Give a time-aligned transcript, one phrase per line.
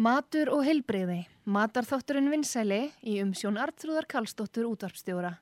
[0.00, 1.26] Matur og heilbreyði.
[1.44, 5.34] Matarþátturinn vinsæli í umsjón Artrúðar Kallstóttur útvarpstjóra.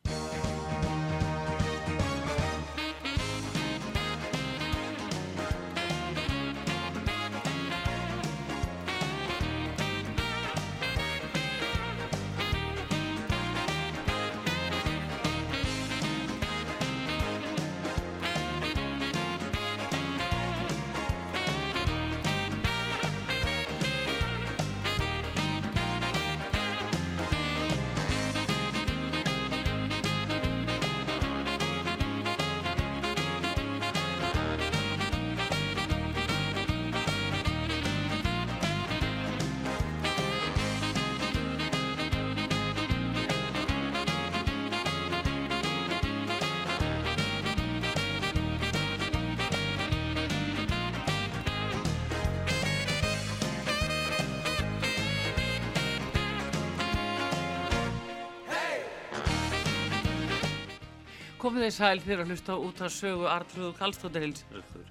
[61.69, 64.87] Komið sæl fyrir að hlusta út að sögu Artrúðu Kallstóttir hilsarður.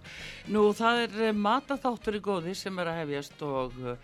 [0.53, 3.95] Nú það er eh, mataþáttur í góði sem er að hefjast og uh,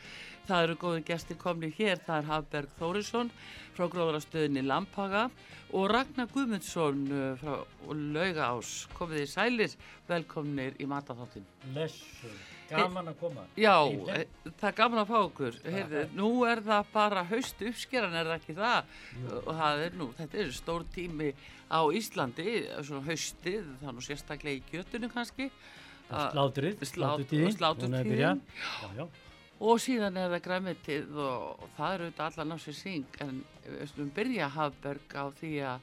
[0.47, 2.01] það eru góði gestir komni hér.
[2.01, 3.29] Það er Hafberg Þórisson
[3.75, 5.27] frá gróðarastöðinni Lampaga
[5.69, 8.73] og Ragnar Guðmundsson uh, frá Laugaás.
[8.97, 9.77] Komið þið sælir,
[10.09, 11.45] velkomnir í mataþáttin.
[11.77, 12.33] Lessu,
[12.81, 13.43] gaman að koma.
[13.57, 13.75] Já,
[14.15, 14.25] eh,
[14.59, 15.57] það er gaman að fá okkur.
[15.63, 18.83] Heyrðu, nú er það bara haust uppskeran, er það ekki það?
[19.47, 21.33] Og það er nú, þetta er stór tími
[21.71, 22.47] á Íslandi,
[22.83, 25.49] svona haustið, það er nú sérstaklega í kjötunum kannski.
[26.11, 28.39] Að- Slátrið, Slát- sláturtíðin, hún er að byrja.
[28.83, 29.07] Já, já.
[29.63, 33.87] Og síðan er það græmitið og, það eru auðvitað allan á sér syng en við
[33.93, 35.79] skulum byrja Hafberg á því að,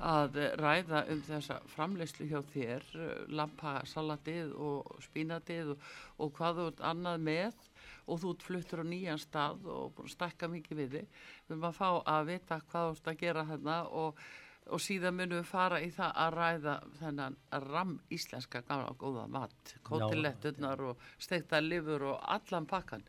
[0.00, 6.68] að ræða um þessa framleyslu hjá þér, eh, lampasalatið og spínatið og, og hvað þú
[6.70, 7.64] ert annað með
[8.10, 11.18] og þú ert fluttur á nýjan stað og stakka mikið við þig.
[11.46, 14.22] Við erum að fá að vita hvað þú ert að gera hérna og,
[14.70, 17.36] og síðan munum við fara í það að ræða þennan
[17.66, 23.04] ram íslenska gamla og góða mat, kótiletturnar og steikta lifur og allan pakkan.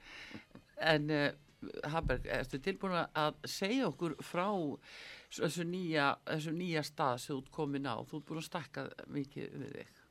[0.82, 1.32] En uh,
[1.94, 4.48] Haberg, ertu tilbúin að segja okkur frá
[5.40, 7.96] þessu nýja, þessu nýja stað sem þú ert komin á?
[8.04, 10.02] Þú ert búin að stakka mikið við þig.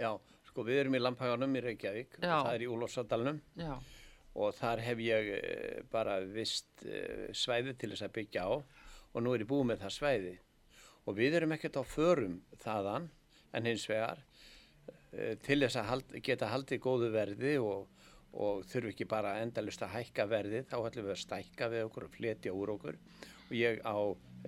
[0.00, 0.10] Já,
[0.50, 2.34] sko við erum í Lampaganum í Reykjavík Já.
[2.34, 3.74] og það er í Úlfarsadalunum Já,
[4.40, 9.24] og þar hef ég eh, bara vist eh, svæði til þess að byggja á og
[9.24, 10.34] nú er ég búið með það svæði
[11.04, 13.10] og við erum ekkert á förum þaðan
[13.56, 14.22] en hins vegar
[15.12, 17.86] eh, til þess að hald, geta haldið góðu verði og,
[18.32, 22.08] og þurfi ekki bara endalust að hækka verði þá ætlum við að stækka við okkur
[22.08, 23.00] og fletja úr okkur
[23.50, 23.98] og ég á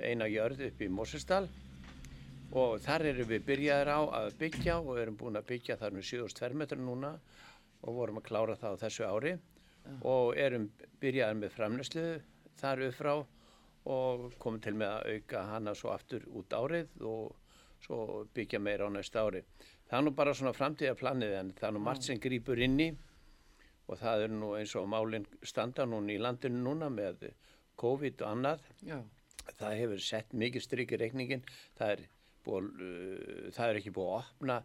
[0.00, 1.44] eina jörð upp í Mósesdal
[2.52, 6.08] og þar erum við byrjaðir á að byggja og erum búin að byggja þar með
[6.10, 7.12] 7 tverrmetrar núna
[7.82, 9.36] og vorum að klára það á þessu ári.
[10.06, 10.68] Og erum
[11.02, 12.04] byrjaðir með framnæslu
[12.60, 13.14] þar upp frá
[13.92, 17.32] og komum til með að auka hana svo aftur út árið og
[17.82, 19.42] svo byggja meira á næsta ári.
[19.88, 22.92] Það er nú bara svona framtíðarplanið en það er nú margt sem grýpur inn í.
[23.90, 27.26] Og það er nú eins og málinn standa núna í landinu núna með
[27.80, 28.62] COVID og annað.
[28.86, 29.00] Já,
[29.58, 31.44] það hefur sett mikið stryk í reikningin
[31.78, 32.04] það er,
[32.46, 34.58] búið, uh, það er ekki búið að opna.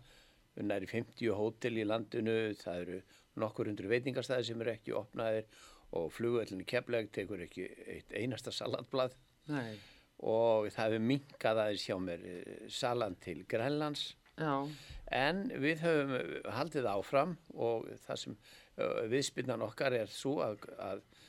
[0.58, 2.38] Næri 50 hótel í landinu.
[2.58, 3.02] Það eru
[3.38, 5.50] nokkur hundur veitingastæði sem eru ekki opnaðir.
[5.98, 9.14] Og flugvöldinu kefleg tekur ekki eitt einasta salatblad
[9.48, 9.78] nei,
[10.20, 14.10] og það hefur minkað aðeins hjá mér eh, salan til Grænlands.
[14.36, 14.68] Já,
[15.16, 20.66] En við höfum uh, haldið áfram og það sem uh, viðspinnan okkar er svo að,
[20.84, 21.28] að uh,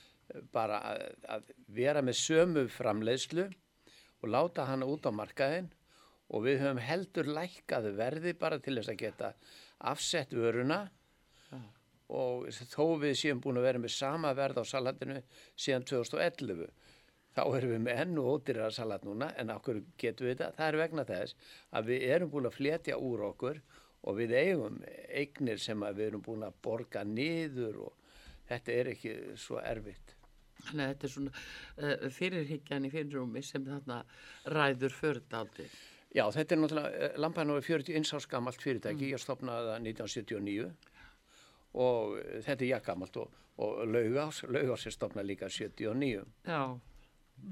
[0.53, 3.49] bara að, að vera með sömu framleiðslu
[4.23, 5.71] og láta hana út á markaðin
[6.29, 9.33] og við höfum heldur lækkað verði bara til þess að geta
[9.93, 10.83] afsett vöruna
[12.09, 15.21] og þó við séum búin að vera með sama verð á salatinu
[15.57, 16.69] síðan 2011
[17.37, 20.79] þá erum við með ennu ódýrara salat núna en okkur getum við þetta það er
[20.83, 23.61] vegna þess að við erum búin að fletja úr okkur
[24.09, 28.15] og við eigum eignir sem við erum búin að borga niður og
[28.49, 30.18] þetta er ekki svo erfitt
[30.67, 34.01] þannig að þetta er svona uh, fyrirhyggjan í fyrirrúmi sem þarna
[34.57, 35.69] ræður förðaldi.
[36.17, 40.69] Já, þetta er náttúrulega, Lampan er 41 árs gamalt fyrirtæki, ég stopnaði það 1979
[41.79, 46.63] og eh, þetta er jakkamalt og, og laugás, laugás er stopnað líka 79 Já,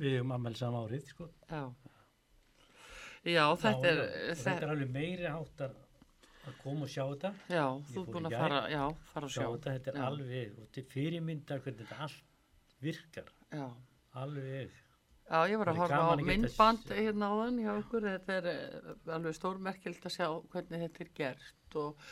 [0.01, 1.29] Við höfum ammæli sama árið, sko.
[1.53, 1.61] já.
[3.27, 4.01] Já, þetta er.
[4.33, 5.75] Og þetta er alveg meiri háttar
[6.47, 7.31] að koma og sjá þetta.
[7.51, 8.83] já, Ég þú fór búin að fara, já,
[9.13, 9.47] fara að sjá.
[9.53, 10.07] þetta, þetta er Já.
[10.09, 12.36] alveg, og til fyrirmyndar hvernig þetta allt
[12.83, 13.31] virkar.
[13.53, 13.69] Já.
[14.17, 14.75] Alveg.
[15.27, 19.35] Já, ég var að horfa á myndband hérna áðan hjá okkur, þetta er eh, alveg
[19.35, 22.05] stórmerkild að sjá hvernig þetta er gert og,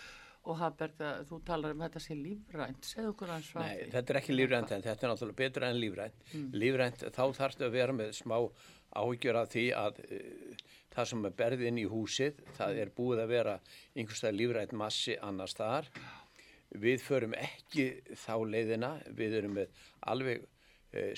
[0.42, 4.18] og Hafberg, að þú talar um þetta sé lífrænt, segðu okkur hans Nei, þetta er
[4.18, 6.26] ekki lífrænt en þetta er náttúrulega betur en lífrænt.
[6.58, 8.36] Lífrænt, þá þarfstu að vera með smá
[8.94, 13.22] áhyggjur af því að uh, það sem er berðið inn í húsið, það er búið
[13.22, 13.54] að vera
[13.94, 15.86] einhverstað lífrænt massi annars þar.
[16.82, 17.86] Við förum ekki
[18.18, 20.53] þá leiðina, við erum með alveg uh,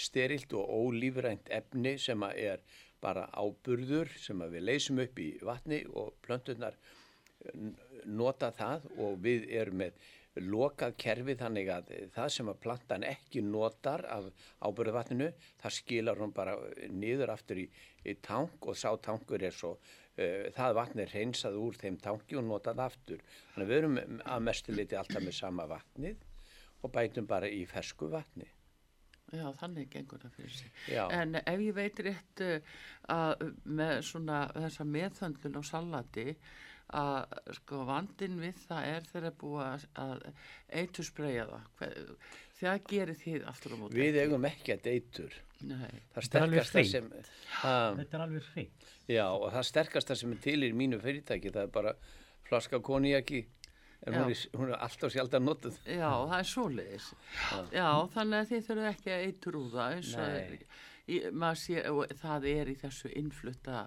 [0.01, 2.63] sterilt og ólífrænt efni sem er
[3.03, 6.79] bara áburður sem við leysum upp í vatni og plönturnar
[8.07, 9.99] nota það og við erum með
[10.37, 14.27] lokað kerfi þannig að það sem að plantan ekki notar af
[14.61, 15.31] ábyrðuvatninu,
[15.63, 16.57] það skilar hún bara
[16.93, 17.67] niður aftur í,
[18.05, 22.37] í tank og sá tankur er svo, uh, það vatn er hreinsað úr þeim tanki
[22.37, 23.25] og notað aftur.
[23.55, 26.29] Þannig að við erum að mestu liti alltaf með sama vatnið
[26.83, 28.51] og bætum bara í fersku vatni.
[29.35, 30.71] Já, þannig gengur það fyrir sig.
[30.93, 31.03] Já.
[31.11, 32.77] En ef ég veit rétt uh,
[33.17, 36.29] að með svona þessa meðhöndlun á salati
[36.95, 40.27] að sko vandin við það er þeirra búið að, að
[40.79, 41.65] eitur spreyja það.
[41.81, 41.97] Hver,
[42.61, 43.99] það gerir þið aftur á móti.
[43.99, 45.41] Við eigum ekki að deytur.
[45.67, 47.29] Nei, Það Þetta er alveg
[47.63, 48.87] ha, Þetta er alveg hreint.
[49.09, 51.95] já, og það sterkasta sem er til í mínu fyrirtæki, það er bara
[52.47, 53.41] flaska konjaki,
[54.07, 55.79] en hún er, hún er alltaf sjaldan notuð.
[55.85, 57.09] já, það er svoleiðis.
[57.75, 59.25] Já, þannig að þið þurfum ekki að
[59.75, 60.67] það eins og
[61.07, 61.85] í, maður sé,
[62.23, 63.85] það er í þessu innflutta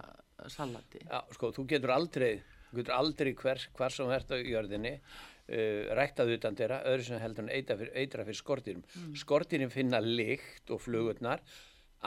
[0.51, 1.03] salati.
[1.03, 2.31] Já, sko, þú getur aldrei,
[2.69, 7.23] þú getur aldrei hver, hver sem ert á jörðinni uh, ræktað utan þeirra, öðru sem
[7.23, 8.85] heldur en eitra fyrir, eitra fyrir skortýrum.
[8.85, 9.17] Mm.
[9.23, 11.43] Skortýrin finna lykt og flugurnar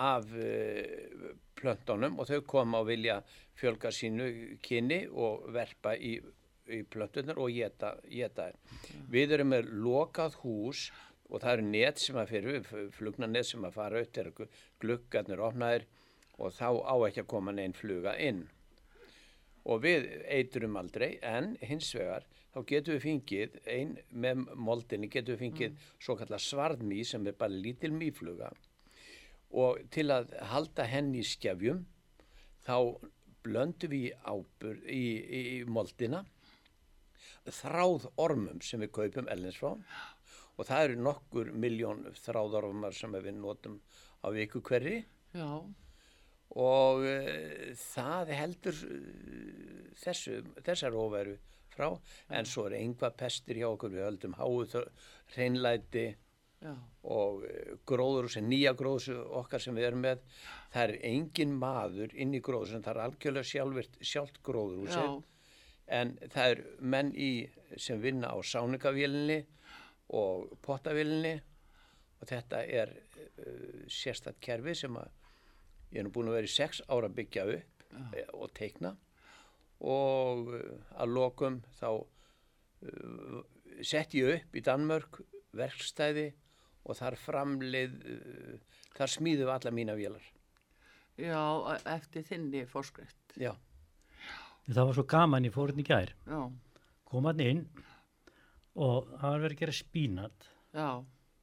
[0.01, 3.21] af uh, plöntunum og þau koma og vilja
[3.59, 4.31] fjölga sínu
[4.65, 6.17] kynni og verpa í,
[6.71, 8.59] í plöntunar og geta, þær.
[9.11, 10.91] Við erum með lokað hús
[11.29, 15.87] og það eru net sem að fyrir, flugnanet sem að fara upp, þegar gluggarnir opnaðir
[16.39, 18.45] og þá á ekki að koma neinn fluga inn
[19.69, 23.95] og við eiturum aldrei en hins vegar þá getum við fengið ein
[24.25, 25.89] með moldinni getum við fengið mm.
[26.03, 28.51] svo kallar svarðmý sem er bara lítil mýfluga
[29.63, 31.85] og til að halda henni í skefjum
[32.67, 32.77] þá
[33.47, 36.25] blöndum við í, í, í moldina
[37.51, 39.77] þráð ormum sem við kaupum ellins frá.
[40.61, 43.81] Og það eru nokkur miljón þráðormar sem við notum
[44.23, 45.01] á viku hverri.
[45.33, 45.63] Já,
[46.61, 51.39] og uh, það heldur uh, þessu, þessar óveru
[51.73, 51.89] frá.
[52.29, 53.95] En svo er einhvað pestir hjá okkur.
[53.97, 54.67] Við höldum háu
[55.33, 56.07] hreinlæti
[56.63, 60.23] já, og uh, gróður sem nýja gróður okkar sem við erum með.
[60.77, 65.07] Það er engin maður inn í gróður sem það er algjörlega sjálfvirt sjálft gróður já,
[65.87, 67.33] en það er menn í
[67.81, 69.41] sem vinna á sáningavélinni
[70.19, 71.35] og pottavélinni
[72.23, 75.11] og þetta er uh, sérstætt kerfi sem að
[75.93, 77.83] ég er nú búin að vera í sex ára að byggja upp
[78.17, 78.95] eh, og teikna.
[79.83, 80.61] Og uh,
[81.03, 83.41] að lokum þá uh,
[83.83, 85.21] sett ég upp í Danmörk
[85.57, 86.31] verkstæði
[86.83, 87.99] og þar framleið
[88.97, 90.25] þar smíðu alla mína vélar.
[91.21, 93.37] Já, eftir þinni fórskrift.
[93.37, 93.53] já,
[94.69, 96.39] Það var svo gaman, ég fór hérna í gær, Já,
[97.11, 97.65] kom hann inn
[98.79, 100.87] og það var verið að gera spínat, já,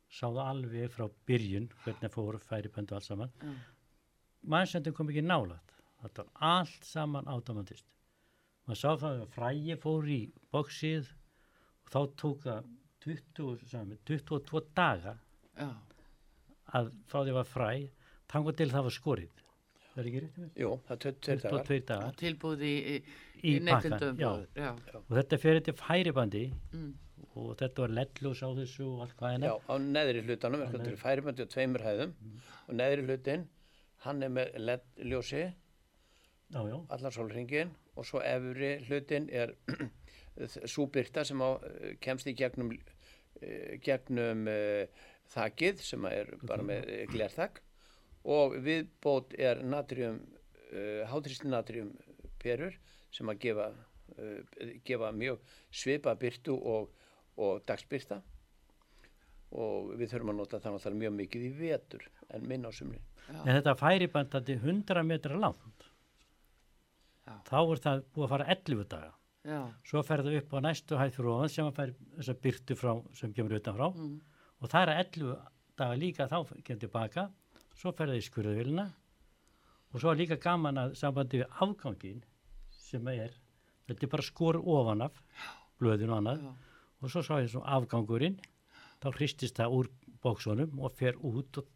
[0.10, 3.34] sá það alveg frá byrjun, hvernig fór færiböndu allt saman.
[3.44, 3.52] já,
[4.50, 7.86] Mannsendin kom ekki nálat, þetta var allt saman automatist.
[8.66, 10.20] Maður sá það að frægi fór í
[10.54, 12.72] bóksið og þá tók það
[13.04, 15.18] 20, saman, 22 daga
[15.60, 15.70] já,
[16.80, 17.70] að því að var fræ,
[18.32, 19.44] tango til það var skorið.
[20.00, 20.52] Það er ekki rétt með?
[20.62, 21.64] jú, það er 22 dagar.
[21.68, 22.14] 22 dagar.
[22.20, 23.56] Tilbúð í, í,
[24.56, 24.70] já,
[25.02, 26.92] Og þetta fyrir til færibandi mm,
[27.42, 29.50] og þetta var ledljós á þessu og allt hvað henni.
[29.50, 32.16] Já, á neðri hlutanum er þetta færibandi á tveimur hæðum.
[32.70, 33.46] Og neðri hlutin,
[34.06, 34.56] hann er með
[36.56, 39.56] já, allan sólringin og svo efri hlutin er
[40.76, 42.72] súbyrta sem á, eh, kemst í gegnum,
[43.42, 47.60] eh, gegnum uh, þakið sem er bara með eh, glerþak
[48.26, 50.20] og viðbót er natrium,
[50.72, 51.94] uh, hátrýsli natrium
[52.42, 52.76] perur
[53.14, 53.70] sem að gefa,
[54.18, 55.40] uh, gefa mjög
[55.72, 56.92] svipa byrtu og,
[57.40, 58.22] og dagsbyrta
[59.58, 63.00] og við þurfum að nota það náttúrulega mjög mikið í vetur en minna á sumri.
[63.30, 65.88] en þetta færibandandi 100 metra langt.
[67.26, 67.34] Já.
[67.50, 69.12] Þá er það búið að fara 11 daga.
[69.46, 72.78] já, Svo fer það upp á næstu hæð fyrir ofan sem að fær þessa byrtu
[72.78, 74.16] frá, sem kemur utan frá mm,
[74.60, 75.36] og það er 11
[75.80, 77.30] daga líka þá kemur tilbaka,
[77.80, 78.86] svo fer það í skurðvilina
[79.90, 82.22] og svo er líka gaman að sambandi við afgangin
[82.76, 83.34] sem er,
[83.88, 85.24] þetta er bara skor ofan af
[85.80, 86.44] blöðin og annað.
[86.44, 86.52] Já,
[87.00, 88.38] og svo sá ég svo afgangurinn
[89.00, 89.90] þá hristist það úr
[90.24, 91.70] bóksunum og fer út og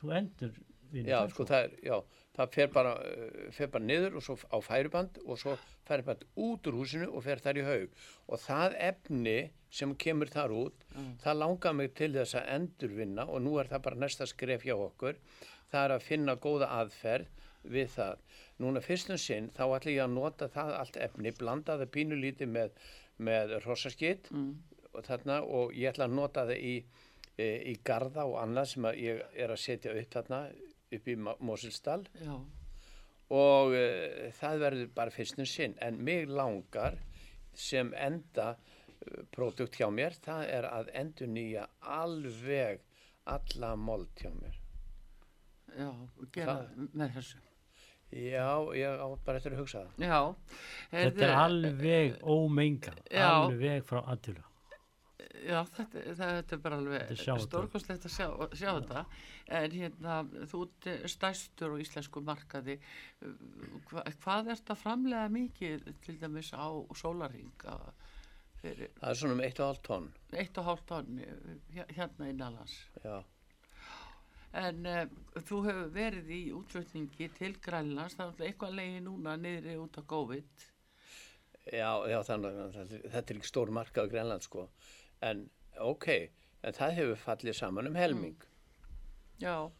[0.00, 0.54] þú endur
[0.90, 1.96] Já, það sko, það er, já,
[2.36, 5.56] það fer bara, uh, fer bara niður og svo á færiband og svo
[5.88, 8.00] fer bara út úr húsinu og fer þar í haug.
[8.28, 9.38] Og það efni
[9.70, 10.86] sem kemur þar út,
[11.22, 14.74] það langar mig til þess að endurvinna og nú er það bara næsta skref hjá
[14.74, 15.20] okkur.
[15.70, 18.24] Það er að finna góða aðferð við það.
[18.60, 22.74] Núna fyrstum sinn þá ætla ég að nota það allt efni, blanda það pínulítið með,
[23.18, 24.30] með rossaskitt
[24.92, 26.74] og þarna og ég ætla að nota það í,
[27.36, 30.42] e, í garda og annað sem ég er að setja upp þarna
[30.96, 32.34] upp í Mosilsdal Já,
[33.30, 36.98] og uh, það verður bara fyrstum sinn en mig langar
[37.54, 42.82] sem enda uh, pródukt hjá mér það er að endur nýja alveg
[43.30, 44.58] alla mold hjá mér
[45.78, 45.90] já,
[46.34, 46.56] gera
[46.98, 47.38] með þessu.
[48.10, 50.20] já, ég á bara eftir að hugsa það Já.
[50.90, 53.28] Þetta er alveg ómenga, Já.
[53.28, 54.42] alveg frá aðtölu.
[55.30, 58.26] Já, þetta, þetta er bara Þetta er alveg stórkostlegt að sjá,
[58.58, 59.02] sjá þetta.
[59.60, 60.16] En hérna,
[60.50, 62.74] þú ert stærstur á íslensku markaði.
[63.90, 66.66] Hva, hvað ert að framlega mikið til dæmis á
[66.98, 67.76] sólaringa
[68.60, 70.08] fyrir það er svona um 1,5 tonn.
[70.36, 71.22] Eitt og hálft tonn
[71.72, 73.14] hér- hérna innanlands já,
[74.60, 75.04] en uh,
[75.46, 78.18] þú hefur verið í útflutningi til Grænlands.
[78.18, 80.66] Það er náttúrulega eitthvað leiði núna niðri út á COVID.
[81.70, 84.66] Já, já þannig að þetta- þetta er ekki stór marka á Grænland sko
[85.26, 85.48] en
[85.80, 86.08] ok,
[86.62, 88.38] en það hefur fallið saman um helming
[89.40, 89.70] Já,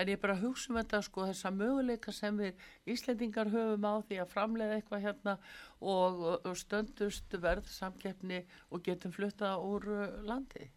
[0.00, 2.62] en ég bara hugsa um þetta sko þessa möguleika sem við
[2.94, 5.34] Íslendingar höfum á því að framleiða eitthvað hérna
[5.80, 10.70] og, og stöndust verð samkeppni og getum flutta úr uh, landi.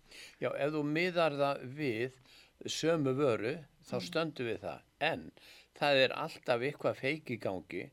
[0.44, 2.20] Já, ef þú miðar það við
[2.68, 3.56] sömu vöru,
[3.88, 4.86] þá stöndum við það.
[5.08, 5.28] En
[5.78, 7.86] það er alltaf eitthvað feik í gangi,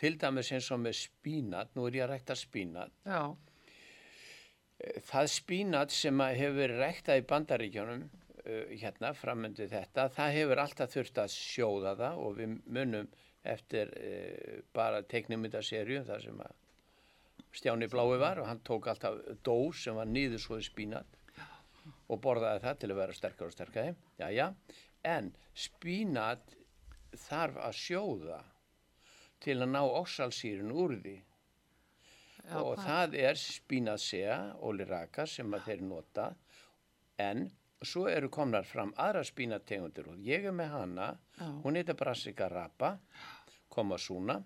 [0.00, 2.92] til dæmis eins og með spínat, nú er ég að rækta spínat.
[3.08, 3.32] Já,
[5.10, 8.06] Það spínat sem hefur verið ræktað í bandaríkjónum,
[8.44, 13.10] uh, hérna, framöndi þetta, það hefur alltaf þurft að sjóða það og við munum
[13.50, 16.56] eftir uh, bara teiknumyndaserju, þar sem að
[17.50, 21.16] Stjáni Blái var og hann tók alltaf dós sem var nýður svo í spínat
[22.10, 23.94] og borðaði það til að vera sterkar og sterkari.
[24.20, 24.46] Já, já,
[25.06, 26.54] en spínat
[27.26, 28.40] þarf að sjóða
[29.42, 31.16] til að ná oxalsýrun úr því
[32.48, 36.34] já, og hvað- það er spínasea, óliraka sem að þeir nota
[37.18, 37.50] en
[37.82, 41.46] svo eru komnar fram aðra spínategundir og ég er með hana Já.
[41.64, 42.98] hún heitir Brassica rapa
[43.68, 44.42] koma súna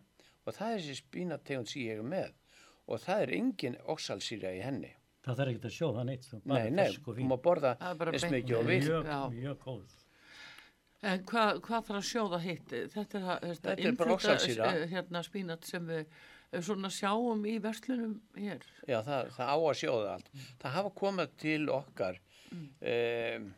[0.46, 2.32] og það er þessi spínategund sem ég er með
[2.88, 4.92] og það er engin oxalsýra í henni
[5.24, 7.28] Það þarf ekki að sjóða neitt, þú bara nei, nei, fersk og þú fín.
[7.32, 9.94] má borða Það er bara eins mikið og við Mjög, mjög góð.
[11.04, 12.68] En hvað, hvað þarf að sjóða hitt?
[12.92, 14.66] Þetta er, að- Þetta er bara innflutta, oxalsýra.
[14.74, 16.06] eh, hérna spínat sem við
[16.62, 18.62] svona sjáum í verslunum hér.
[18.86, 20.30] Já, það, það á að sjóða allt.
[20.62, 22.20] Það hafa komið til okkar,
[22.54, 23.48] um,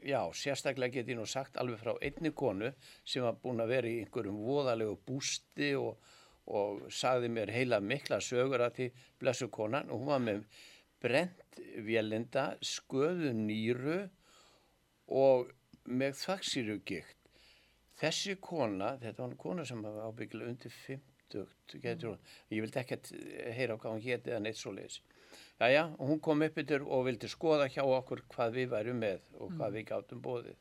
[0.00, 2.72] já, sérstaklega get ég nú sagt alveg frá einni konu
[3.04, 6.00] sem var búin að vera í einhverjum voðalegu bústi og,
[6.48, 8.90] og sagði mér heila mikla sögur að því
[9.20, 10.44] blessu konan og hún var með
[11.00, 14.02] brent vélinda, sköðu nýru
[15.10, 15.50] og
[15.90, 17.16] með þvagsýrugikt.
[18.00, 21.09] Þessi kona, þetta var kona sem var ábyggilega undir 50,
[21.82, 22.18] getur hún,
[22.50, 23.10] ég vildi ekkert
[23.56, 25.00] heyra á hvað hún héti eða neitt svo leiðis.
[25.60, 29.20] Jæja, og hún kom upp yfir og vildi skoða hjá okkur hvað við værum með
[29.38, 30.56] og hvað við gátum bóðið.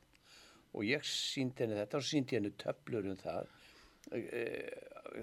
[0.75, 3.47] Og ég síndi henni þetta og síndi henni töflur um það.
[4.11, 4.69] Eh,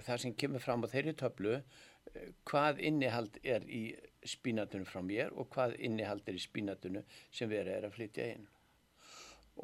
[0.03, 1.53] Það sem kemur fram á þeirri töflu,
[2.15, 3.95] eh, hvað innihald er í
[4.27, 8.49] spínatunum frá mér og hvað innihald er í spínatunum sem verið er að flytja inn.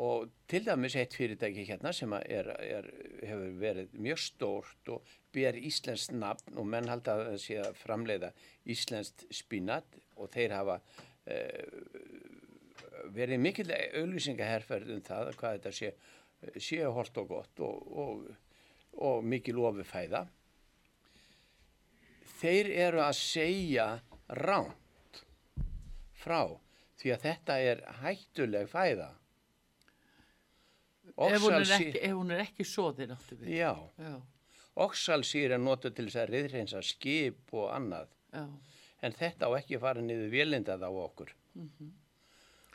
[0.01, 2.87] Og til dæmis eitt fyrirtæki hérna sem er, er,
[3.29, 7.81] hefur verið mjög stórt og ber íslenskt nafn og menn halda að það sé að
[7.83, 8.31] framleiða
[8.73, 10.79] íslenskt spínat og þeir hafa
[11.29, 11.69] eh,
[13.13, 15.93] verið mikill auðlýsingaherferð um það að hvað þetta sé,
[16.57, 18.27] sé holt og gott og, og,
[18.97, 20.25] og mikil ofufæða.
[22.41, 23.89] Þeir eru að segja
[24.41, 25.25] ránt
[26.23, 26.47] frá
[26.99, 29.13] því að þetta er hættuleg fæða.
[31.13, 33.49] Ef hún, er Oxalsý- ekki, ef hún er ekki soðin áttu við.
[33.59, 34.15] Já, Já,
[34.77, 38.09] oxalsýr er notuð til þess að riðreinsa skip og annað.
[38.33, 38.47] já.
[39.03, 41.33] En þetta á ekki að fara niður vélindað á okkur.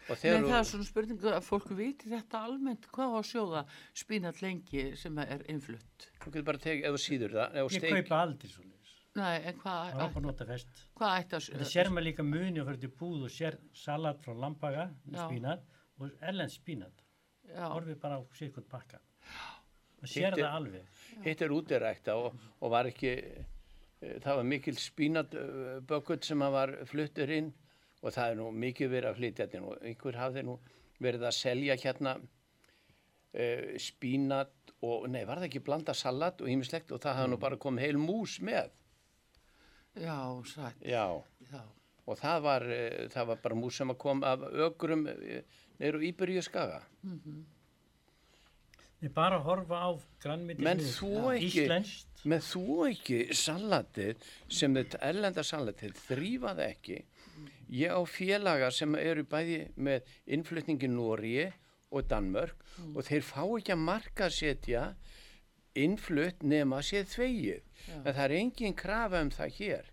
[0.07, 3.25] Og Nei, þegar það er svona spurningu að fólk viti þetta almennt hvað á að
[3.31, 3.61] sjóða
[3.95, 6.07] spínat lengi sem er innflutt.
[6.23, 8.93] þú getur bara tekið, ef þú síður það, ef þú Ég kaupa aldrei svo leiðis.
[9.15, 10.67] Nei, en hvað, Það var bara nota fest.
[10.95, 14.21] hvað ætti að Þetta sér maður líka muni og fyrir til búð og sér salat
[14.23, 15.61] frá lampaga spínat
[15.99, 17.03] og erlend spínat.
[17.55, 18.99] Horfið bara á sérkvæmt bakka.
[19.97, 20.89] Það sér það alveg.
[21.25, 26.73] hitt er útirækta og, og var ekki, eh, það var mikil spínatbökkut sem að var
[26.89, 27.53] fluttur inn
[28.03, 30.57] og það er nú mikið verið að flytja þetta og einhver hafði nú
[31.01, 36.93] verið að selja hérna uh, spínat og, nei, var það ekki blanda salat og ýmislegt
[36.93, 38.69] og það hafði nú bara komið heil mús með.
[39.97, 41.05] Já, sætt, Já,
[41.49, 41.63] já.
[42.07, 45.05] Og það var, uh, það var bara mús sem kom af ögrum
[45.79, 46.81] neyru Íberíu skaga.
[48.97, 49.89] Þið bara horfa á
[50.23, 52.23] grannmyndi Menn þú ekki- Íslenskt.
[52.25, 56.97] Með þú ekki salatið sem þetta erlenda salatið þrýfaði ekki.
[57.69, 61.53] Ég á félaga sem eru bæði með innflutningi Nóri
[61.91, 62.55] og Danmörk
[62.95, 64.95] og þeir fá ekki að marka setja
[65.75, 67.61] innflutt nema séð þvegið.
[68.03, 69.85] En það er engin krafa um það hér.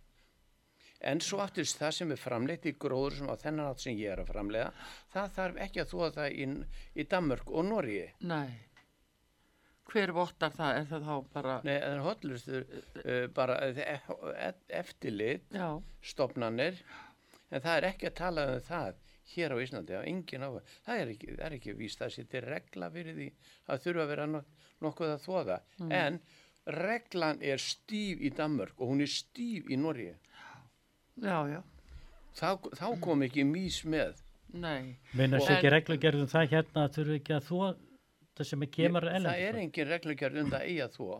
[1.04, 4.12] En svo aftist það sem er framleitt í gróður sem á þennan átt sem ég
[4.14, 4.70] er að framleiða,
[5.12, 6.46] það þarf ekki að þóða það í,
[6.94, 7.99] í Danmörk og Nóri.
[8.25, 8.54] Nei.
[9.92, 10.78] Hver vottar það?
[10.78, 11.56] Er það þá bara...
[11.66, 15.68] Nei, það er hotlustur uh, bara uh, e- eftirlit Já,
[16.00, 16.80] stopnanir
[17.50, 19.02] en það er ekki að tala um það
[19.34, 20.50] hér á Íslandi, á engin á
[20.84, 23.28] það er ekki, það er ekki víst að setja regla fyrir því
[23.73, 25.58] að þurfa að vera nok nokkuð að þóða
[26.00, 26.18] en
[26.75, 30.16] reglan er stíf í Danmörk og hún er stíf í Norge
[31.23, 31.62] já, já.
[32.35, 34.21] þá, þá kom ekki mís með
[34.54, 34.94] Nei.
[35.18, 37.61] Sér ekki reglugerðum það hérna að þurfi ekki að þú
[38.35, 40.64] það sem er kemur það ellendis er engin reglugjörð um það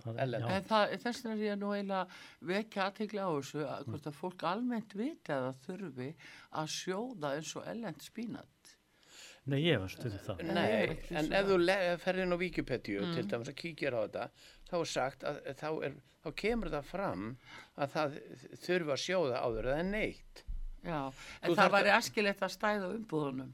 [0.05, 0.21] Það-.
[0.55, 2.07] En það, þess vegna er ég nú eiginlega
[2.51, 6.09] vekja aðtegli á þessu að hvort að fólk almennt viti að það þurfi
[6.63, 8.75] að sjóða eins og ellend spínat.
[9.45, 10.69] Nei, ég var stuðið það Nei,
[11.13, 11.49] en ef það.
[11.51, 14.29] þú le- ferð inn á Wikipedia til dæmis að kíkja á þetta
[14.75, 17.27] þá er sagt að þá, er, þá kemur það fram
[17.79, 18.17] að það
[18.67, 20.45] þurfa að sjóða áður er neitt
[20.85, 20.99] Já,
[21.41, 23.53] en Þú það væri æskilegt að stæða umbúðunum.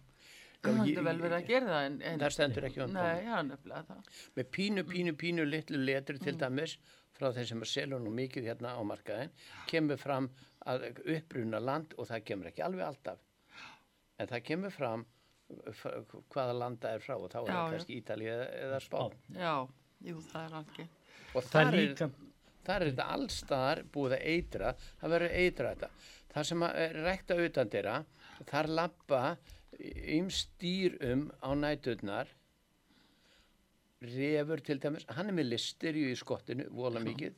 [0.61, 1.85] Það er vel verið að gera það.
[1.87, 3.93] En, en, það stendur ekki um það.
[4.37, 6.25] með pínu, pínu, pínu litlu letri Mm.
[6.27, 6.75] til dæmis
[7.15, 9.31] frá þeim sem að selja nú mikið hérna á markaðin
[9.71, 10.27] kemur fram
[10.67, 13.23] að uppruna land og það kemur ekki alveg alltaf
[14.19, 15.07] en það kemur fram
[16.35, 19.55] hvaða landa er frá og þá er Já, það kannski Ítalið eða Spán Já,
[20.11, 20.89] jú, það er alveg.
[21.35, 21.95] Og þar er
[22.67, 25.91] þar er þetta allstaðar búið að eitra það verður eitra þetta.
[26.31, 27.97] Það sem er rækta utan dyrra
[28.51, 29.23] þar lappa
[29.81, 32.29] um á næturnar
[34.01, 35.07] refur til dæmis.
[35.09, 37.37] Hann er með listir í skottinu vola mikið.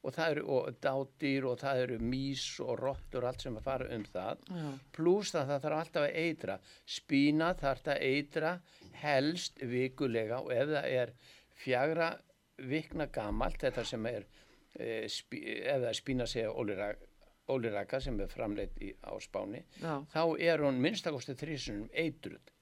[0.00, 3.88] Og það eru og dádýr og það eru mís og rottur allt sem að fara
[3.92, 4.46] um það.
[4.48, 6.56] Já, pluss að það þarf alltaf að eitra.
[6.88, 8.54] Spína þarf það að eitra
[9.02, 11.14] helst vikulega og ef það er
[11.60, 12.10] fjagra
[12.68, 14.26] vikna gamalt þetta sem er
[14.78, 16.52] e, ef það er spína segja
[17.50, 22.52] óliraka, sem er framleitt í, á spáni já, þá er hún minnstakosti þrísunum eitruð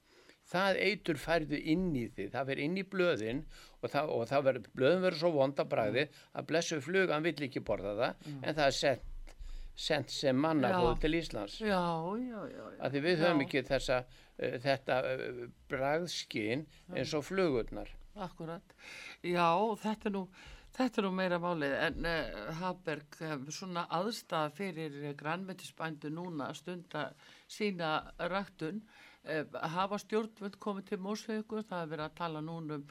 [0.49, 3.43] það eitur færðu inn í því það verður inn í blöðin
[3.81, 7.37] og, það, og það verður, blöðin verður svo vonda bræði að blessu flug, hann vill
[7.45, 9.35] ekki borða það en það er sent,
[9.79, 10.81] sent sem manna Já.
[11.03, 11.83] til Íslands já,
[12.23, 12.65] já, já.
[12.65, 12.81] já.
[12.81, 13.45] að því við höfum Já.
[13.45, 14.01] ekki þessa,
[14.39, 17.93] uh, þetta uh, bragðskinn eins og flugurnar.
[18.19, 18.73] Akkurat.
[19.23, 19.47] Já,
[19.79, 20.23] þetta er nú,
[20.75, 26.49] þetta er nú meira málið en uh, Haberg, uh, svona aðstæða fyrir uh, grænmetisbændu núna
[26.57, 27.09] stunda
[27.47, 27.93] sína
[28.31, 28.81] ræktun,
[29.23, 32.89] uh, hafa stjórnvöld komið til Mósveikur, það er verið að tala núna um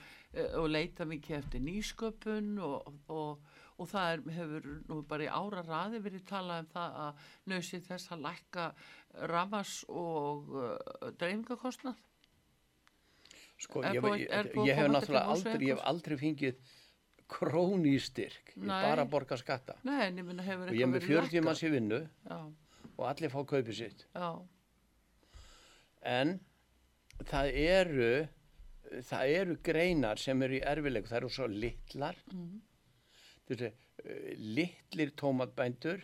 [0.61, 5.63] og leita mikið eftir nýsköpun og, og, og það er, hefur nú bara í ára
[5.65, 8.67] raði verið talað um það að nösi þess að lækka
[9.33, 10.77] ramas og uh,
[11.17, 11.97] dreifingakostnað.
[13.59, 16.59] Sko, ég, búið- ég, ég, að hef náttúrulega aldrei, ég hef aldrei fengið
[17.29, 18.83] krónýstyrk, ég Nei.
[18.87, 19.75] bara borga skatta.
[19.85, 20.25] Nei, ég
[20.71, 22.39] Og ég er með 40 manns í vinnu Já,
[22.97, 24.07] og allir fá kaupið sitt.
[24.15, 24.31] já,
[26.03, 26.39] En
[27.27, 28.29] það eru,
[29.03, 32.61] það eru greinar sem eru í erfilegu, það eru svo litlar, Mhm.
[33.51, 33.73] þessi,
[34.05, 36.01] uh, litlir tómatbændur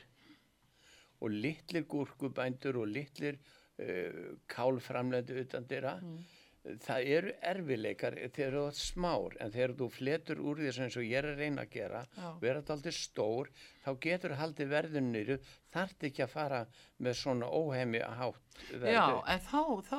[1.22, 3.38] og litlir gúrkubændur og litlir
[3.78, 6.00] uh, kálframlendu utan dyrra.
[6.02, 6.18] Mm.
[6.64, 11.18] Það eru erfileikar þegar þú ert smár en þegar þú fletur úr því og ég
[11.18, 12.28] er að reyna að gera Já.
[12.40, 13.50] vera þetta aldrei stór
[13.84, 16.60] þá getur haldið verðun niður þarft ekki að fara
[17.04, 18.94] með svona óheimi að hátt verðu.
[18.94, 19.98] já, en þá, þá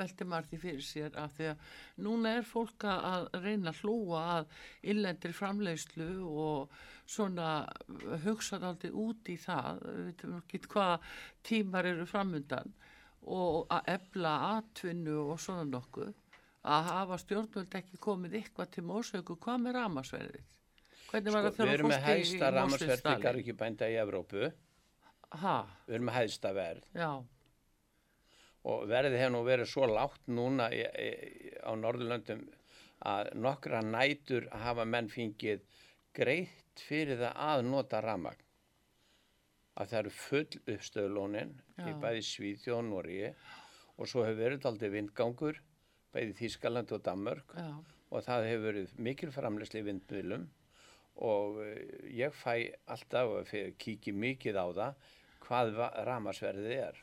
[0.00, 1.68] velti maður því fyrir sér að því að
[2.08, 4.58] núna er fólk að reyna að hlúa að
[4.94, 7.50] illendri framleiðslu og svona
[8.24, 11.10] hugsa aldrei út í það, við veitum ekki hvað
[11.46, 12.74] tímar eru framundan
[13.24, 16.12] og að ebla atvinnu og svona nokkuð
[16.64, 20.50] að hafa stjórnvöld ekki komið eitthvað til mósauku, hvað með ramasverðið?
[21.10, 23.24] Hvernig var það við þegar erum með fólki í hæsta ramasverð í Mosfellsdali?
[23.26, 24.50] garðvíkjubænda í Evrópu.
[25.44, 25.56] Ha,
[25.86, 26.88] við erum með hæsta verð.
[26.94, 27.10] Já,
[28.64, 31.10] og verðið hefur nú verið svo lágt núna í, í,
[31.60, 32.44] á Norðurlöndum
[33.04, 35.64] að nokkra nætur hafa menn fengið
[36.16, 38.43] greitt fyrir það að nota ramagn
[39.74, 41.54] að það eru full uppstöðlónin
[41.88, 43.30] í bæði Svíþjóð og Norgi
[43.98, 45.58] og svo hefur verið aldrei vindgangur
[46.14, 47.66] bæði Þískaland og Danmörk já,
[48.10, 50.44] og það hefur verið mikil framleysli í vindmilum
[51.24, 51.82] og eh,
[52.22, 52.54] ég fæ
[52.90, 55.10] alltaf fe- kíki mikið á það
[55.44, 55.74] hvað
[56.08, 57.02] ramasverðið er.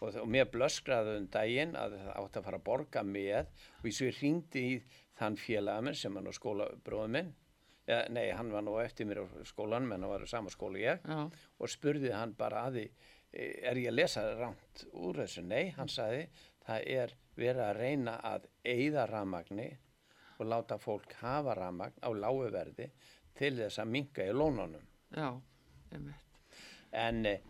[0.00, 3.48] Og, og mér blöskraði um daginn að það átti að fara að borga með
[3.80, 4.76] og ég svo ég ringdi í
[5.18, 7.32] þann félagamenn sem hann á skólabróðum minn
[7.86, 10.78] ja, nei, hann var nú eftir mér á skólanum en hann var á sama skóla
[10.78, 11.00] og ég.
[11.06, 12.86] Já, og spurði hann bara að því
[13.32, 15.42] "Eh, er ég að lesa rámt úr þessu?
[15.44, 16.28] Nei, hann sagði
[16.66, 19.68] það er verið að reyna að eigða ramagni
[20.38, 22.90] og láta fólk hafa ramagn á lágu verði
[23.36, 24.82] til þess að minka í lónunum.
[25.14, 25.40] Já,
[25.92, 26.14] einmitt.
[26.92, 27.40] en e,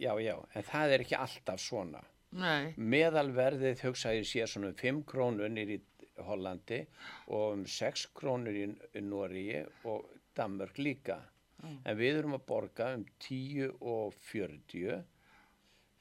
[0.00, 2.02] já, já, en það er ekki alltaf svona.
[2.32, 5.80] Nei, meðalverðið hugsaði sé svona um 5 krónur nýr í
[6.26, 6.80] Hollandi
[7.28, 11.20] og um 6 krónur í, í Nóriði og Danmörk líka.
[11.60, 15.02] En við erum að borga um 10 og 40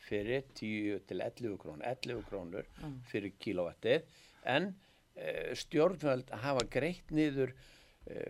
[0.10, 2.70] fyrir 10 til 11 krónur, 11 krónur
[3.10, 4.08] fyrir kilowattið
[4.48, 4.70] en
[5.16, 7.54] e, stjórnvöld hafa greitt niður
[8.08, 8.24] e,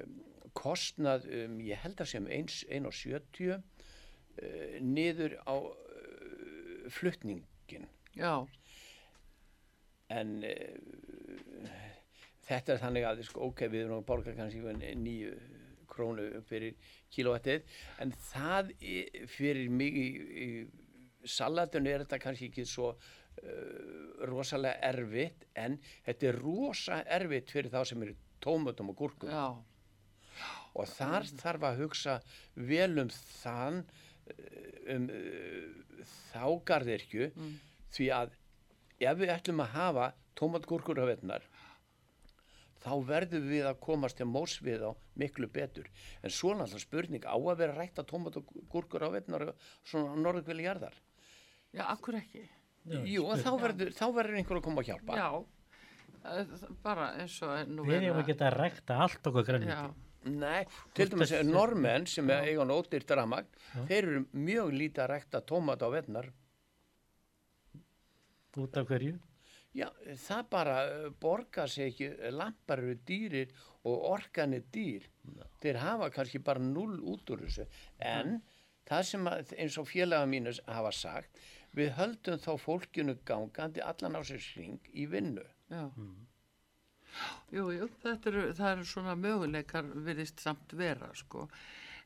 [0.58, 3.60] kostnað um, ég held að sem 1,70 e,
[4.82, 7.86] niður á e, flutningin
[8.18, 8.34] já,
[10.10, 10.40] en
[12.50, 15.34] þetta er þannig að sko, ok, við erum að borga kannski nýju
[15.90, 16.76] krónu fyrir
[17.14, 17.66] kilowattið
[18.04, 18.74] en það
[19.30, 20.08] fyrir mig í,
[20.46, 20.50] í
[21.28, 23.00] salatinu er þetta kannski ekki svo uh,
[24.30, 29.32] rosalega erfitt en þetta er rosa erfitt fyrir þá sem eru tómatum og gúrkum.
[29.34, 29.50] Já,
[30.80, 32.20] og þar þarf að hugsa
[32.56, 37.32] vel um þann uh, um uh, þá garðirkju
[37.92, 38.38] því að
[39.00, 41.44] ef við ætlum að hafa tómatgúrkur á vettnar
[42.84, 45.90] þá verðum við að komast til mós við á miklu betur.
[46.24, 49.48] En svo er náttúrulega spurning á að vera rætt að tómatgúrkur á vettnar
[49.84, 50.96] svona norðkvili jarðar?
[51.76, 52.46] Já, akkur ekki.
[52.90, 55.18] Já, Jú, þá verður, þá verður einhver að koma að hjálpa.
[55.20, 55.28] Já,
[56.26, 59.50] eh, bara eins og er nú Við erum að geta að rækta allt okkur Já,
[59.52, 60.06] grænmiti.
[60.40, 63.48] Nei, til dæmis þessi- normenn sem eiga nótýrt ramagn,
[63.88, 66.28] þeir eru mjög lítið að rækta tómat á vettnar
[68.58, 69.20] Út af hverju?
[69.78, 69.86] Já,
[70.18, 73.52] það bara uh, borgar sig ekki, lampar eru dýrir
[73.86, 75.06] og orkan er dýr.
[75.62, 77.68] Þeir hafa kannski bara null út úr þessu.
[78.02, 78.40] En
[78.90, 81.38] það sem að, eins og félaga mínus hafa sagt,
[81.78, 85.46] við höldum þá fólkinu gangandi allan á sér hring í vinnu.
[85.70, 85.86] já.
[87.54, 91.48] Jú, jú, þetta eru, það eru svona möguleikar virðist samt vera, sko.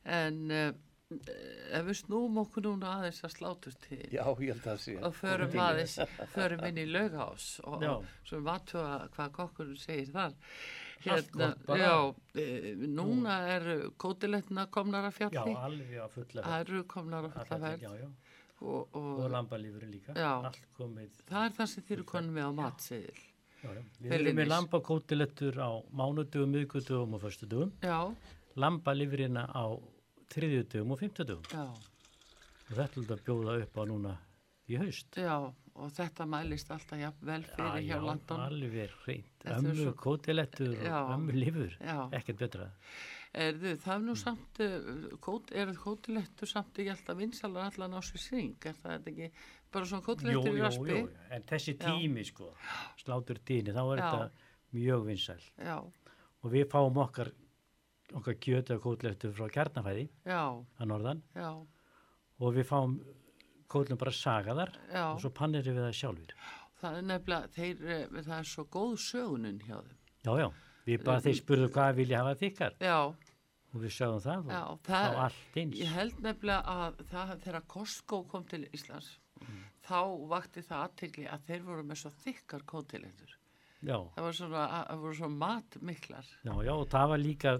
[0.04, 0.70] En uh,
[1.12, 4.94] ef við snúum okkur núna aðeins að slátust til Já, ég held að það sé.
[5.04, 5.96] og förum aðeins,
[6.32, 7.90] förum inn í laugás og, Já.
[7.98, 10.34] og svo vatntuga hvað kokkurinn segir þar.
[11.04, 11.76] Bara.
[11.76, 12.44] já, e,
[12.88, 17.58] núna eru kótiletna komnar að Já, fjalli, alveg að fulla það eru komnar að fulla
[17.60, 17.66] verð.
[17.66, 18.08] verð Já, já.
[18.64, 20.14] og, og, Og lambalífur líka.
[20.16, 20.30] Já.
[20.48, 21.10] Allt komið.
[21.28, 23.24] það er það sem þið eru konum með á matseðil.
[24.00, 27.72] Við erum með lambakótilettur á mánudugum, miðgudugum og föstudugum.
[27.84, 28.00] Já,
[28.56, 29.64] Lambalífurina á
[30.34, 31.50] þriðjudugum og fymtudugum.
[31.50, 31.66] já,
[32.64, 34.14] Og þetta er að bjóða upp á núna
[34.68, 35.16] í haust.
[35.20, 35.34] já,
[35.76, 38.40] og þetta mælist alltaf jafn vel fyrir hjá landun.
[38.40, 39.24] alveg reynd.
[39.44, 41.02] Ömmu svo- kótilettur Já.
[41.04, 41.76] og ömmu lífur.
[41.80, 42.08] Já.
[42.12, 42.70] Ekkert betra.
[43.34, 47.64] Er þið, það er nú samt, uh, kót, er það kótilettur samt ekki alltaf vinsalar
[47.72, 49.30] allan á sér syng, er það ekki
[49.72, 50.90] bara svona Jú, kótilettur í jú, raspi?
[51.00, 51.84] jú, en þessi Já.
[51.90, 52.54] tími sko,
[52.96, 54.10] slátur tíni, þá er Já.
[54.10, 54.30] þetta
[54.72, 55.42] mjög vinsæl.
[55.58, 55.78] Já,
[56.44, 57.32] Og við fáum okkar,
[58.14, 60.40] okkar kjötu og kótilettur frá kjarnafæði já,
[60.80, 61.48] að norðan já,
[62.40, 62.94] og við fáum
[63.68, 66.34] kótilettur bara sagaðar já, og svo pannir við það sjálfur.
[66.84, 69.98] það er nefnilega, þeir, eh, það er svo góð sögunun hjá þeim.
[70.24, 70.48] Já, já,
[70.86, 72.98] við bara þeir spurðu hvað vilja hafa þykkar Já,
[73.74, 75.78] og við sjáum það já, og það, þá allt eins.
[75.80, 79.64] ég held nefnilega að það, þegar Costco kom til Íslands, Mm.
[79.82, 79.98] þá
[80.30, 83.32] vakti það aðtegli að þeir voru með svo þykkar kótilettur.
[83.84, 84.62] Já, Það var svona,
[85.02, 86.24] voru svo matmiklar.
[86.46, 87.52] já, já, og það var líka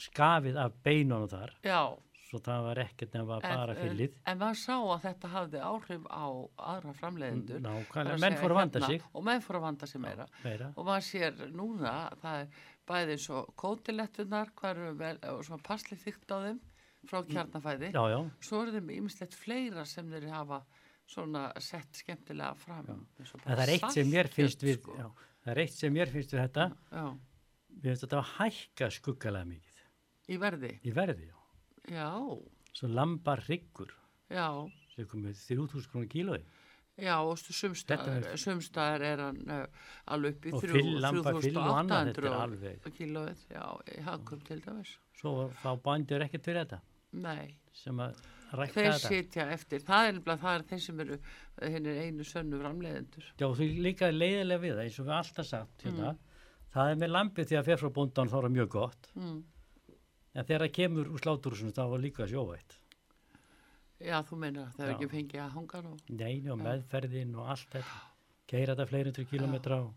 [0.00, 1.80] skafið af beinunum þar, Já,
[2.28, 4.14] svo það var ekkert nefna en, bara fyllið.
[4.26, 6.24] en maður sá að þetta hafði áhrif á
[6.72, 7.60] aðra framleiðendur.
[7.60, 9.86] Það er Nákvæmlega, að menn fóru að vanda hérna, sig Og menn fóru að vanda
[9.86, 10.26] sig meira.
[10.44, 10.72] meira.
[10.76, 12.48] Og maður sér núna, það er
[12.92, 16.60] bæði svo kótilettunar, hvað vel, og svona passli þygt á þeim
[17.10, 17.92] frá kjarnafæði.
[17.92, 20.62] Já, já, Svo eru þeim ímislegt fleira sem þeir hafa
[21.12, 23.06] svona sett skemmtilega fram.
[23.44, 24.94] það er eitt sem mér finnst við, sko.
[24.96, 25.08] já,
[25.44, 27.06] það er eitt sem mér finnst við þetta, Já,
[27.82, 29.71] við finnst þetta að hækka skuggalega mikið
[30.28, 30.74] í verði.
[30.84, 31.38] í verði, já.
[31.90, 32.10] Já,
[32.72, 33.90] Svo lambar hryggur
[34.30, 34.46] já,
[34.94, 36.42] sem komið 3000 krónur kílói
[37.02, 39.66] já, og sumstaðar, er hann uh,
[40.12, 42.86] alveg upp í og þrjú- fyll, lamba fyll og annað, þetta er 3800 alveg.
[42.98, 43.64] kílóið, já,
[43.96, 44.92] í hagum til dæmis.
[45.18, 45.32] Svo
[45.62, 46.80] þá bændur ekkert fyrir þetta.
[47.12, 47.56] nei.
[47.72, 48.18] sem að
[48.52, 49.08] rækta Þeir þetta.
[49.08, 51.16] sitja eftir, það er það er þeir sem eru
[52.04, 53.24] einu sönnu framleiðendur.
[53.40, 56.10] Já, þú líka leiðilega við það, eins og við alltaf sagt hérna,
[56.74, 57.64] það er með lambið því að
[57.96, 59.38] bóndan þá er mjög gott, Mm.
[60.34, 62.78] En þegar það kemur úr sláturhúsinu þá var líka sjóvætt.
[64.02, 65.92] Já, þú meinar að það er ekki fengið að hanga nú.
[66.10, 67.98] Neini og meðferðin og allt þetta,
[68.50, 69.92] keira þetta fleiri hundru kilometra og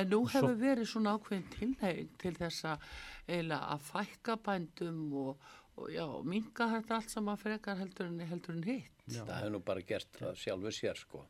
[0.00, 2.84] En nú Og svo- hefur verið svona ákveðin tilnefing til þess að
[3.28, 5.42] eiginlega að fækka bændum og,
[5.76, 8.90] og já, minga þetta allt saman frekar heldur en, heldur en hitt.
[9.06, 11.20] já, Það hefur nú bara gert það sjálfur sér sko.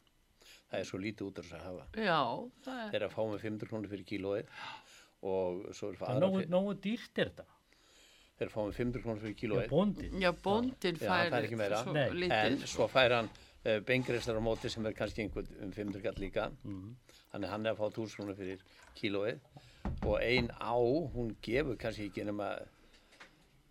[0.70, 1.86] Það er svo lítið út úr þess að hafa.
[1.98, 2.20] Já,
[2.64, 4.46] það er, Þeir eru að fá með 500 krónur fyrir kílóið
[5.22, 7.46] og svo er það er aðra fyrir, nógu dýrt er þetta.
[8.38, 9.68] Þeir eru að fá með 500 krónur fyrir Já, kílóið.
[9.72, 10.16] bóndin.
[10.22, 11.82] já, bóndin Já, fær það ekki meira.
[11.84, 12.08] svo Nei.
[12.22, 12.46] lítið.
[12.46, 16.18] En svo fær hann uh, bengreistar á móti sem er kannski einhvern um 500 kall
[16.22, 16.48] líka.
[16.64, 16.96] Mhm.
[17.32, 18.62] Þannig hann er að fá 1000 krónur fyrir
[18.96, 19.38] kílóið
[20.06, 20.74] og ein á,
[21.14, 22.48] hún gefur kannski ekki nema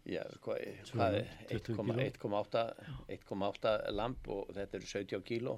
[0.07, 0.61] já, hvað,
[0.93, 2.61] hvað er 20 1,8
[3.11, 5.57] 1,8 lamp og þetta eru 17 kíló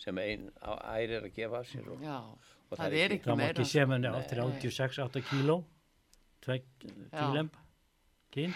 [0.00, 2.16] sem ein á æri er að gefa af sér og, Já,
[2.72, 3.52] Og það, er ekki Það má meira.
[3.52, 5.58] ekki sé manni áttir 86-8 kíló,
[6.40, 6.62] tveg
[7.12, 7.58] kílemb,
[8.34, 8.54] kyn,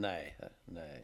[0.00, 0.32] nei,
[0.76, 0.98] nei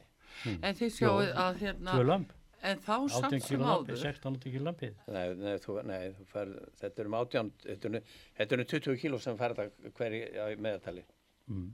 [0.45, 2.33] En þið sjáuð að hérna, tvö lamp,
[2.67, 4.01] en þá 18 samt sem áður.
[4.03, 4.99] 16 kíló lampið.
[5.15, 9.01] Nei, nei, þú, nei þú fær, þetta er um átján, þetta er, þetta er 20
[9.03, 11.07] kíló sem fær þetta hverju á meðatali.
[11.49, 11.71] Mm.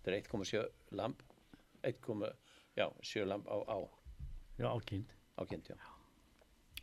[0.00, 0.64] Þetta er 1,7
[0.98, 1.22] lamp,
[1.92, 3.78] 1,7 lamp á, á,
[4.58, 5.14] Já, ákynnt.
[5.38, 5.97] á kind, já.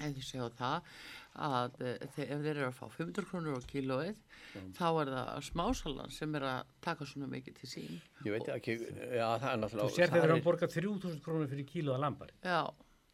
[0.04, 0.88] En þið sjáu það
[1.46, 4.18] að eh, þeir, ef þeir eru að fá 500 krónur á kílóið,
[4.76, 8.02] þá er það smásalan sem er að taka svona mikið til sín.
[8.28, 9.88] Ég veit ekki, já, það er náttúrulega...
[9.88, 12.34] Þú sér þegar hann er- borgar 3000 krónur fyrir kílóða lampar.
[12.44, 12.60] Já,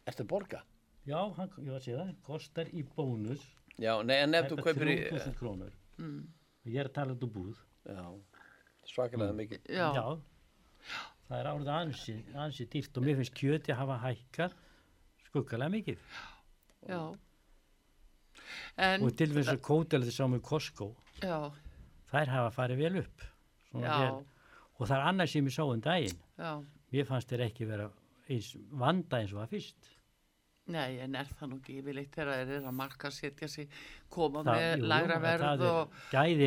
[0.09, 0.63] Ertu að borga?
[1.05, 3.45] Já, hann, ég var að segja það, kostar í bónus,
[3.81, 4.97] Já, nei, en ef þú þetta kaupir í...
[5.09, 5.71] 3000 krónur.
[6.01, 6.19] mm,
[6.69, 7.61] ég er að tala út úr búð.
[7.89, 8.03] Já,
[8.89, 9.69] svakalega mikið.
[9.73, 9.87] já,
[11.29, 14.57] það er árið ansi, ansi dýrt og mér finnst kjöti að hafa hækkað
[15.29, 16.05] skuggalega mikið.
[16.05, 16.30] já.
[18.81, 20.87] En, og til þess að kótel þess að með Costco,
[21.21, 21.37] já,
[22.11, 23.25] þær hafa farið vel upp.
[23.73, 24.25] Já, vel.
[24.79, 26.21] Og það er annars sem ég sá um daginn.
[26.39, 26.53] já.
[26.91, 27.85] Mér fannst þér ekki vera
[28.31, 29.91] eins vanda eins og það fyrst.
[30.71, 33.69] Nei, en er það nú ekki yfirleitt þegar þeir eru að marka setja sig,
[34.09, 35.93] koma Það- með jú, það verð er- og,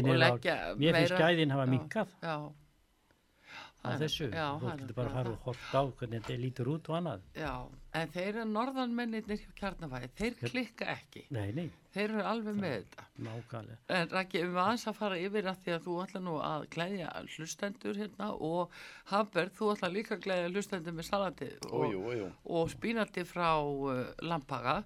[0.05, 1.71] og er leggja á, mér finnst gæðin hafa Já.
[1.75, 2.35] minkað já.
[2.35, 4.27] á Það er- þessu.
[4.33, 5.33] já, Þú það er getur bara að fara það.
[5.33, 7.21] og horta á hvernig þetta lítur út og annað.
[7.35, 7.55] Já,
[7.95, 12.73] en þeir eru norðanmennir hjá kjarnafæði, þeir klikka ekki, Nei, nei, þeir eru alveg með
[12.77, 13.05] þetta.
[13.27, 13.77] nákvæmlega.
[13.99, 17.11] En Raki, við aðeins að fara yfir að því að þú ætla nú að glæðja
[17.37, 18.75] hlustendur hérna og
[19.13, 22.25] Haber, þú ætla líka að glæðja hlustendur með salati og,
[22.59, 24.81] og spínati frá uh, Lampaga.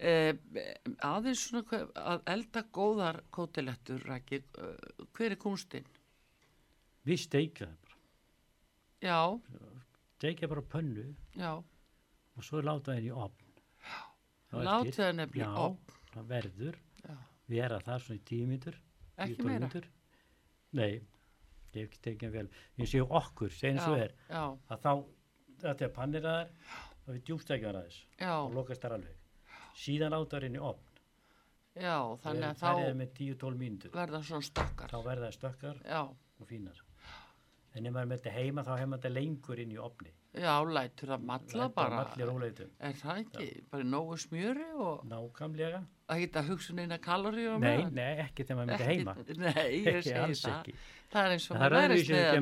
[0.00, 0.32] Eh,
[1.04, 4.72] aðeins svona að elda góðar kótilettur, Raki, uh,
[5.12, 5.84] hver er kunstinn?
[7.04, 8.00] Við steikja það bara.
[9.02, 9.20] Já,
[10.22, 11.50] Steikja bara pönnu já,
[12.36, 13.48] og svo láta það í opn.
[14.52, 14.92] Eftir.
[14.98, 15.92] það nefnilega Já, op.
[16.12, 16.78] það verður.
[17.06, 17.14] Já.
[17.52, 18.76] Vera það svona í tíu mínútur.
[19.16, 19.58] Ekki 10-12 meira?
[19.66, 19.88] mínútur.
[20.72, 20.92] Nei,
[21.72, 22.46] ég hef ekki tekið vel.
[22.80, 24.92] Ég sé okkur, segjum svo er, Já, að þá,
[25.64, 26.52] þetta er panniraðar
[27.02, 29.18] og við djústekjum aðeins og lokast þar alveg.
[29.82, 30.88] Síðan láta það inn í opn.
[31.74, 33.92] já, þannig að Það er þá með 10-12 mínútur.
[33.96, 34.88] verða svona stokkar.
[34.92, 36.00] Þá verða það stökkar Já,
[36.40, 36.82] og fínar.
[37.74, 40.10] En ef maður með þetta heima þá maður þetta lengur inn í opni.
[40.36, 42.00] já, lætur það matla bara.
[42.80, 43.46] Er það ekki?
[43.70, 45.80] Bara í nógu smjöri og Nákvæmlega.
[46.12, 49.14] að geta hugsun eina kalori og Nei, nei, ekki þegar maður með þetta heima.
[49.38, 50.58] Nei, ég Ekki, segi það.
[50.58, 50.74] ekki.
[51.12, 51.76] Það er eins og maður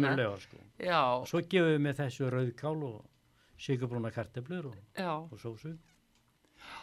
[0.00, 0.16] með hana.
[0.22, 0.56] lögar sko.
[0.78, 3.04] Já, Svo gefum við með þessu rauðkál og
[3.60, 5.76] sigurbrúna karteblur og, já, og sósu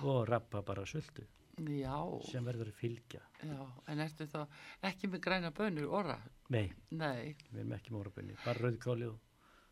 [0.08, 1.24] og rappa bara sultu
[1.58, 3.22] já, sem verður að fylgja.
[3.44, 3.62] já.
[3.88, 4.48] En ertu þá
[4.84, 6.18] ekki með græna bönur, orra?
[6.50, 9.20] Nei, Nei, við erum ekki mórabunni, bara rauðkáli og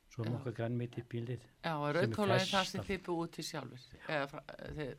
[0.09, 0.29] svo Já.
[0.31, 1.41] nokkuð grannmiti í bílið.
[1.63, 3.85] já, rauðkóla er það sem þið búið út í sjálfur.
[4.07, 4.41] Eða
[4.75, 4.95] þið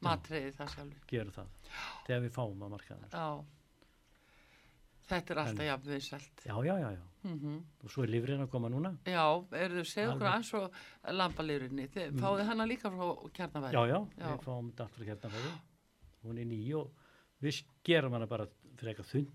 [0.00, 1.04] matriðið það sjálfur.
[1.06, 1.46] Gerum það
[2.06, 3.08] þegar við fáum að markaðum.
[3.12, 3.44] Já.
[5.04, 6.44] Þetta er alltaf En- jafn viðselt.
[6.46, 7.02] Já, já, já, já.
[7.24, 8.96] Mm Og svo er lífrinn að koma núna.
[9.04, 11.88] Já, eru þið segðu okkur aðeins frá lambalýrinni.
[11.88, 12.46] Þið Mm.
[12.46, 13.72] hana líka frá kjarnavæði.
[13.72, 14.26] Já, já, Já.
[14.32, 15.52] við fáum þetta alltaf hérna fyrir.
[16.24, 16.92] Hún er ný og
[17.44, 18.46] við gerum hana bara
[18.78, 19.32] fyrir eitthvað þund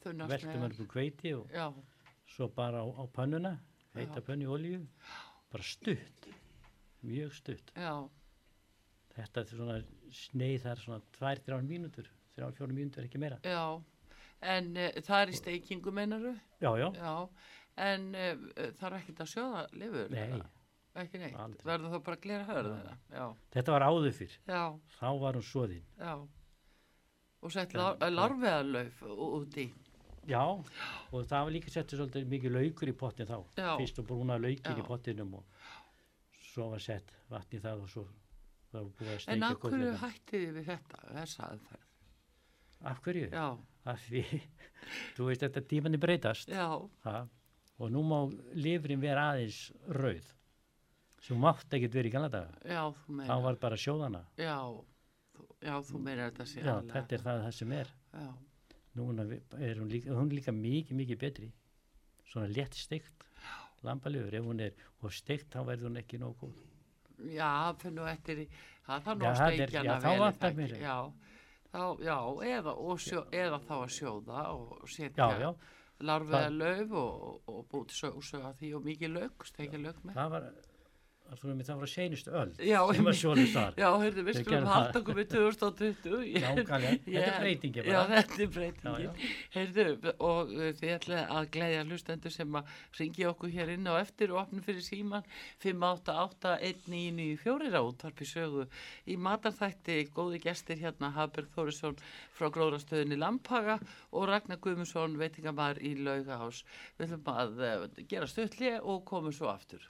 [0.00, 1.66] Þunnast veltum hana um hveiti og Já,
[2.30, 3.52] svo bara á, á pönnuna,
[3.96, 4.26] heita Já.
[4.28, 4.80] pönnu í olíu,
[5.52, 6.28] bara stutt,
[7.04, 7.72] mjög stutt.
[7.76, 8.08] já,
[9.16, 9.78] Þetta er svona
[10.14, 12.06] sneið þar svona 2-3 mínútur,
[12.38, 13.40] 3-4 mínútur ekki meira.
[13.44, 13.82] já.
[14.40, 16.30] En uh, það er í steikingu, meinaru?
[16.62, 17.28] Já, já, Já.
[17.76, 20.08] En uh, þarf ekkert að sjóða lifur?
[20.14, 20.40] nei?
[20.98, 21.62] Ekki neitt.
[21.64, 22.94] Verður þá bara að glera hörð eða?
[23.14, 24.62] Já, þetta var áður fyrr, já,
[24.98, 25.84] þá var hún svoðinn.
[26.00, 26.14] já.
[27.40, 29.68] Og sett Já, lár, lárveðarlauf út í.
[30.28, 33.38] Já, og það var líka settur svolítið mikið laukur í pottin þá.
[33.56, 33.70] Já.
[33.80, 34.82] Fyrst og brúna laukir Já.
[34.82, 35.62] í pottinum og
[36.50, 38.04] svo var sett vatn í það og svo
[38.70, 40.02] það var búið að En steikja af hverju kótleta.
[40.02, 41.86] hættið þið við þetta, þessa aðferð?
[42.90, 43.30] Af hverju?
[43.32, 43.46] Já,
[43.94, 44.22] Af því,
[45.16, 46.48] þú veist þetta tímanni breytast.
[46.52, 46.66] já,
[47.06, 47.16] Ha?
[47.80, 48.18] Og nú má
[48.52, 50.26] lifrin vera aðeins rauð.
[51.20, 52.54] Svo mátt ekkert verið í gamla daga.
[52.64, 53.28] já, þú meina.
[53.34, 54.20] Þá var bara sjóðana.
[54.40, 54.56] Já,
[55.36, 56.92] þú, já, þú meina þetta sé Já, aðalega.
[56.94, 57.90] þetta er það, það sem er.
[58.14, 58.28] Já,
[58.98, 59.22] Núna
[59.60, 61.52] er hún líka, hún er líka mikið, mikið betri.
[62.26, 63.22] Svona létt steikt
[63.86, 64.34] lambalifur.
[64.34, 66.56] Ef hún er og steikt þá verður hún ekki nóg góð.
[67.30, 68.46] já, fyrir nú eftir í,
[68.86, 70.74] það þarf nú Já, að það er- steikja já, þá vel, er vantar mér.
[70.80, 70.96] Já,
[71.70, 72.16] þá, já,
[72.50, 75.50] eða, sjó, eða þá að sjóða og Já, setja já,
[76.00, 80.14] larfiða lauf og, og búti sósu að því og mikið lauk, steikja lauk með.
[80.16, 80.48] það var,
[81.30, 83.74] það var að seinust öll Já, sem að sjóðist þar.
[83.78, 84.96] Já, heyrðu, við skulum halda það.
[85.00, 86.24] okkur við 2020.
[86.30, 86.90] Ég- Nákvæmlega.
[87.04, 88.10] Þetta er ég- breytingin Já, bara.
[88.16, 88.90] þetta er breytingin.
[88.90, 89.10] Já, já.
[89.54, 89.84] Heyrðu,
[90.30, 92.64] og uh, þið ætlaði að gleyðja hlustendur sem að
[93.00, 95.24] ringi okkur hér inn á eftir og opnum fyrir síman
[95.62, 98.64] 588-1994 á útvarpi sögu
[99.06, 101.96] í matarþætti góði gestir hérna Hafberg Þórisson
[102.36, 103.76] frá gróðrastöðinni Lampaga
[104.12, 106.62] og Ragnar Guðmundsson veitingamar í Laugahás.
[106.98, 109.82] Við ætlum að uh, gera stöðli og komum svo aftur.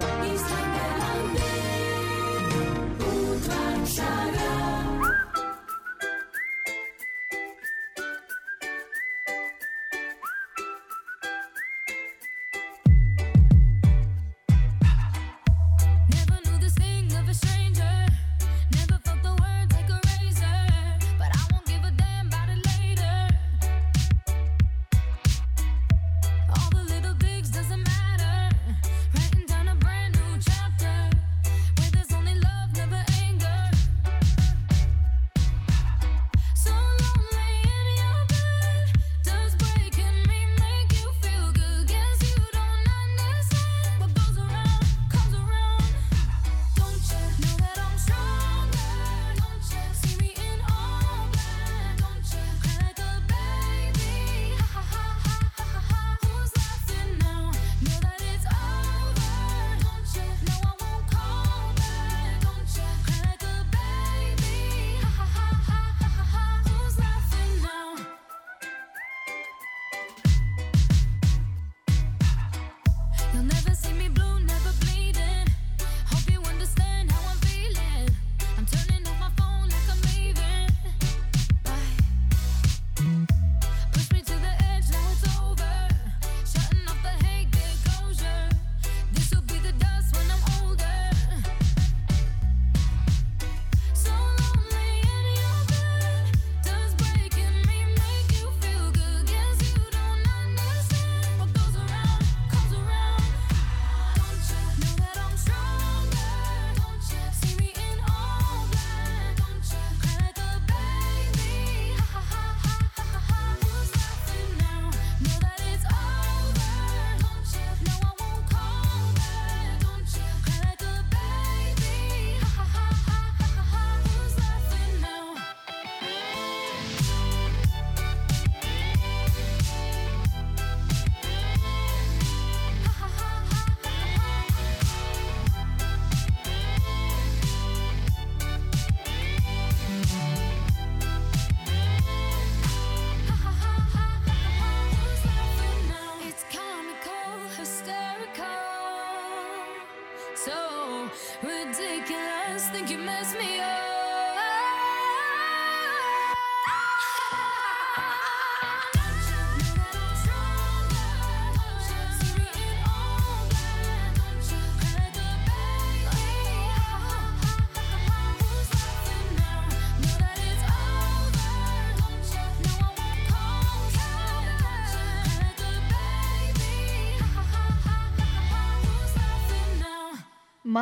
[0.00, 1.54] İzlemeden de
[3.96, 4.53] Şarkı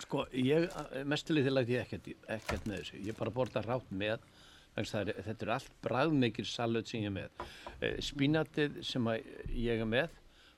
[0.00, 0.68] Sko, ég,
[1.04, 3.02] mestulegi til að ég ekkert, ekkert með þessu.
[3.06, 4.20] Ég bara borða rátt með,
[4.76, 7.44] það er, þetta er allt bræðmikil salut sem ég er með.
[7.80, 9.06] Eh, Spínatið sem
[9.54, 10.10] ég er með,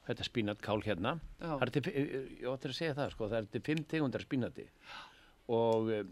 [0.06, 3.50] þetta spínatkál hérna, það er til, eh, ég óttir að segja það, sko, það er
[3.52, 4.66] til fimm tegundar spínati
[5.52, 6.02] og uh,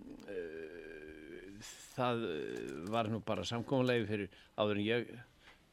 [1.95, 5.11] það eh, var nú bara samkómulegi fyrir áður en ég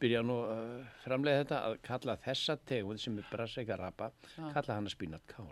[0.02, 0.68] byrja nú að
[1.04, 5.50] framlega þetta að kalla þessa tegund sem er brassleika rapa, kalla hana spínatkál.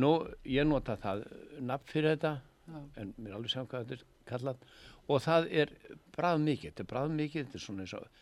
[0.00, 0.12] Nú,
[0.46, 1.24] ég nota það
[1.66, 2.36] nafn fyrir þetta,
[2.70, 2.80] Já.
[3.02, 4.66] en mér er alveg saman hvað þetta er kallað
[5.10, 5.72] og það er
[6.14, 8.20] bræð mikið, þetta er bræð mikið, þetta er svona eins og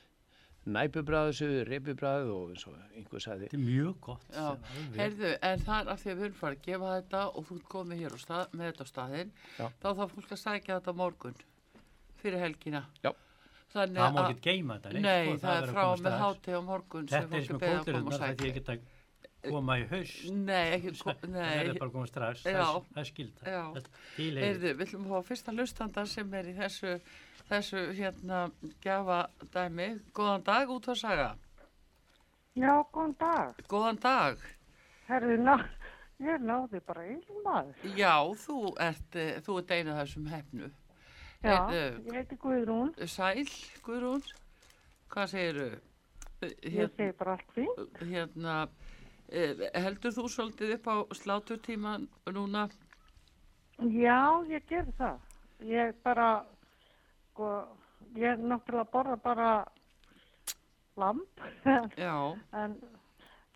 [0.69, 3.49] næpubræðu, þessu, reypubræðu og eins og einhver sagði.
[3.49, 4.27] Þetta er mjög gott.
[4.33, 4.49] Já,
[4.97, 7.59] heyrðu, en það er af því að við erum farið að gefa þetta og þú
[7.59, 9.65] ert komið hér stað, með þetta á staðinn, Já.
[9.69, 11.39] þá þarf fólk að sækja þetta morgun
[12.19, 12.85] fyrir helgina.
[13.05, 13.13] Já.
[13.69, 15.01] Þannig Það má að, ekki geima þetta.
[15.05, 17.61] nei, sko, það er að frá með háti á morgun sem Þetta er sem er
[17.61, 18.49] að kótirinnar, og það er því sækja.
[18.49, 18.79] ég get að
[19.53, 20.31] koma í haust.
[20.33, 22.43] Nei, ekki, Það nei, verður bara að koma strax.
[22.43, 22.63] Það er-
[22.97, 23.05] er
[24.19, 26.95] er heyrðu, við að fá fyrsta hlustanda sem er í þessu,
[27.51, 28.41] þessu hérna
[28.83, 29.21] gjafa
[29.53, 29.91] dæmi.
[30.17, 31.29] Góðan dag, út að saga.
[32.57, 33.55] Já, góðan dag.
[33.69, 34.39] Góðan dag.
[35.09, 35.55] Herðu, ná,
[36.21, 37.75] ég náði bara einu maður.
[37.97, 40.71] Já, þú ert, eh, þú ert einu af þessum hefnu.
[41.39, 42.89] Já, Heyrðu, ég heiti Guðrún.
[43.07, 43.45] Sæl,
[43.87, 44.25] Guðrún,
[45.13, 45.67] hvað segiru?
[46.43, 47.69] Ég segi bara allt fín.
[48.01, 48.57] hérna,
[49.31, 51.93] eh, heldur þú svolítið upp á sláturtíma
[52.35, 52.69] núna?
[53.79, 55.21] Já, ég ger það.
[55.63, 56.45] Ég bara,
[57.31, 57.69] sko,
[58.17, 59.65] ég náttúrulega borða bara
[60.97, 61.41] lamp.
[61.97, 62.35] Já,
[62.65, 62.75] en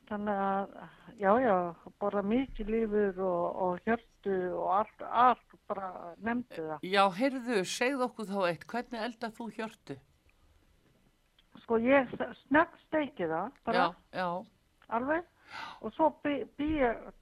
[0.06, 0.78] þannig að,
[1.20, 1.56] já, já,
[2.00, 6.78] borða mikið lífur og, og hjörtu og allt, allt bara nefndi það.
[6.82, 9.96] já, heyrðu, segð okkur þá eitt, hvernig eldar þú hjörtu?
[11.62, 12.10] Sko, ég
[12.46, 13.86] snögg steiki það, bara Já,
[14.18, 14.28] já,
[14.88, 15.24] alveg.
[15.84, 16.70] Og svo bý, bý,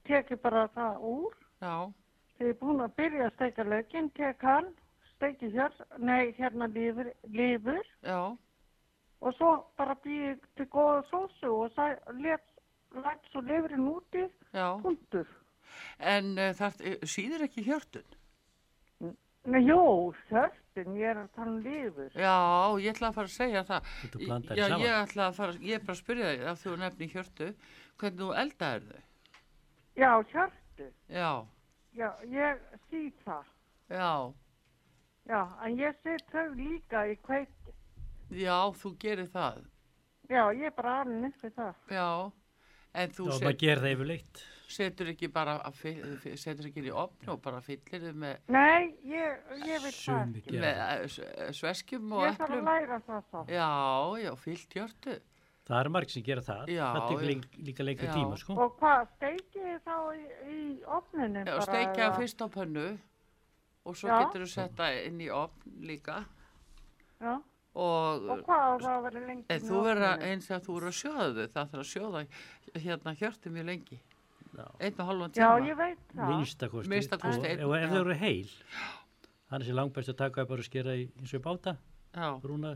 [0.07, 1.33] tek ég bara það úr.
[1.61, 1.75] já,
[2.37, 4.71] Þegar ég er búin að byrja að steika lögin, tek hann,
[5.15, 8.21] steiki hér, nei, hérna lífur, lífur já,
[9.21, 11.77] og svo bara býði til góða sósu og
[12.17, 12.41] let,
[12.95, 14.67] lætt svo lífurinn úti, já.
[14.83, 15.27] punktur.
[15.99, 18.17] En uh, það síður ekki hjörtun?
[19.49, 22.11] Nei, jú, hjörtin, ég er að tala um lífur.
[22.13, 22.35] Já,
[22.83, 23.87] ég ætla að fara að segja það.
[24.21, 27.07] Já, því ég ætla að fara, ég er bara að spyrja þig að þú nefni
[27.15, 27.47] hjörtu,
[27.97, 29.01] hvernig þú eldaðir þau?
[29.97, 31.31] Já, hjörtu, Já,
[31.97, 33.49] já, ég síð það.
[33.89, 34.13] já,
[35.29, 37.73] Já, en ég set þau líka í kveiti.
[38.29, 39.65] já, þú gerir það.
[40.29, 41.75] Já, ég er bara alveg við það.
[41.91, 42.07] Já,
[42.93, 45.57] en þú Þá set, það setur ekki bara,
[46.39, 50.59] setur ekki í opn og bara fyllir þið með, Nei, ég, ég vil það ekki.
[50.61, 51.01] með það.
[51.01, 53.43] eh, s- sveskjum og Ég þarf að læra það svo.
[53.51, 53.67] Já,
[54.23, 55.17] já, fyllt hjörtu.
[55.67, 56.67] Það er marg sem gera það.
[56.71, 57.27] Já, það tekur já.
[57.31, 58.13] líka, líka lengri Já.
[58.15, 58.53] tíma, sko.
[58.63, 60.23] Og hvað, steikið þið þá í,
[60.55, 62.87] í opninu Já, steikja eða- fyrst á pönnu
[63.85, 64.17] og svo Já.
[64.25, 66.25] getur þú setta inn í opn líka
[67.21, 67.41] Já,
[67.75, 69.45] og, og hvað á það að vera lengi?
[69.49, 71.91] en í þú verður að- eins og þú verður að sjóða þau, það þarf að
[71.91, 72.23] sjóða
[72.85, 73.99] hérna hjörtu mjög lengi,
[74.51, 74.65] Já.
[74.81, 75.67] einn og halvan Já, tíma.
[75.69, 76.27] ég veit það.
[76.31, 76.89] Minnstakosti.
[76.89, 78.49] Minnstakosti Og ef þau eru heil,
[79.51, 81.77] þannig sé langbæst að taka bara og skera í, eins og í báta,
[82.15, 82.75] Já, brúna,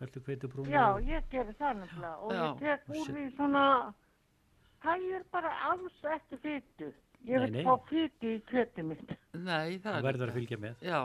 [0.00, 0.70] veldu hveitu brúna.
[0.70, 2.44] Já, ég gerir það nefnilega og Já.
[2.46, 3.94] ég tek úr því svona,
[4.84, 6.92] það er bara alls ekki fytu.
[7.26, 7.64] Ég Nei, vil nei.
[7.64, 9.08] fá fytu í kjöti mitt.
[9.34, 10.74] nei, það Það er verður að fylgja með.
[10.86, 11.00] Já,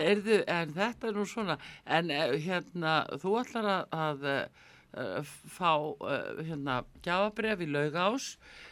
[0.00, 1.58] heyrðu, en þetta er nú svona,
[1.98, 8.28] en eh, hérna, þú ætlar að, að uh, fá uh, hérna gjafabref í laugás,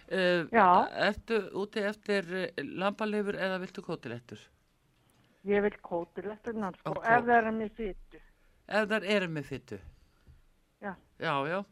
[0.08, 2.28] ertu úti eftir
[2.62, 4.38] lambalifur eða viltu kótilettur?
[5.46, 7.04] ég vil kótilettunar sko, Ok.
[7.06, 8.20] ef það er með fytu.
[8.66, 9.78] Ef þar eru með fyttu?
[10.82, 10.92] Já.
[11.22, 11.64] Já, já,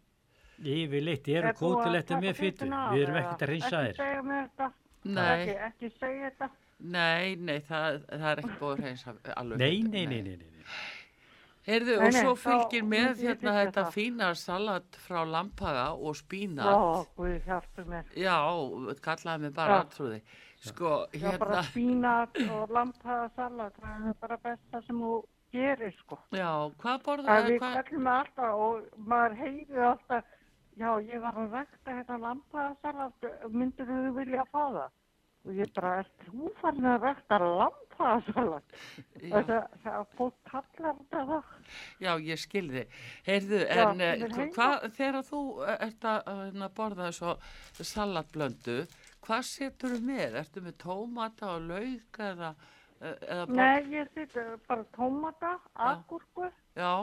[0.65, 3.97] Yfirleitt eru Er búið að kótilettur með af, Við erum ekkert að reynsa Ekki þér.
[3.97, 4.69] segja mér þetta.
[5.05, 6.49] nei, Ekki, ekki segja þetta.
[6.79, 9.59] Nei, nei, það, það er ekki búið að reynsa alveg.
[9.59, 10.51] Nei, nei, nei, nei, nei.
[11.65, 13.93] Nei, og svo fylgir með hérna þetta það.
[13.95, 16.67] fína salat frá lampaga og spínat.
[16.69, 18.11] Já, Guð hjálpi mér.
[18.21, 18.37] Já,
[19.07, 20.19] kallaði mig bara aðtrúði.
[20.65, 25.15] Sko, Já, bara hérna, spínat og lampaðasalat, það er bara besta sem þú
[25.53, 26.19] gerir, sko.
[26.33, 26.51] já,
[26.81, 30.31] hvað Það borðaði, við kallum alltaf og maður heyrir alltaf,
[30.81, 34.91] já, ég var að rækta þetta lampaðasalat, myndir þú vilja fá það?
[35.45, 38.77] Og ég bara, er þú farin að rækta lampaðasalat?
[39.85, 41.51] Það, fólk kallar þetta það.
[42.01, 42.85] já, ég skilði.
[43.27, 44.47] Heyrðu, Já, en eh, heima.
[44.57, 48.79] hvað, þegar þú eh, ert að hérna, borða þessu salatblöndu,
[49.27, 50.39] hvað setur þú með?
[50.41, 52.51] Ertu með tómata og lauk eða,
[53.01, 55.53] eh, eða bara- Nei, ég seti bara tómata,
[55.91, 56.95] agurku, Já,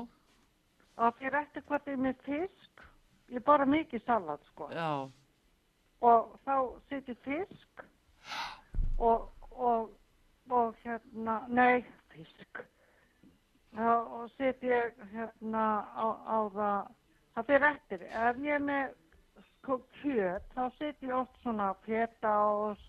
[0.98, 2.84] og fyrir eftir hvað er með fisk,
[3.32, 4.68] ég bara mikið salat, sko.
[4.74, 4.90] já,
[6.02, 6.56] og þá
[6.90, 7.86] setjum fisk
[9.00, 9.90] og, og,
[10.50, 12.62] og hérna, nei, fisk.
[13.72, 15.66] Já, og setjum hérna
[15.96, 16.90] á, á það,
[17.36, 18.02] það fyrir eftir.
[18.12, 18.96] Ef ég er með
[19.52, 22.82] sko kjöt, þá setjum ég oft svona feta og,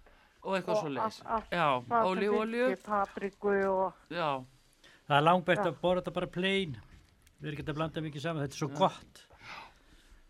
[0.43, 2.09] og eitthvað svo allt- allt Já, það
[4.11, 4.33] já,
[5.19, 5.69] er langbært Já.
[5.71, 6.75] að borða þetta bara plain.
[7.43, 9.23] Við erum ekki að blanda mikið saman, þetta er svo gott.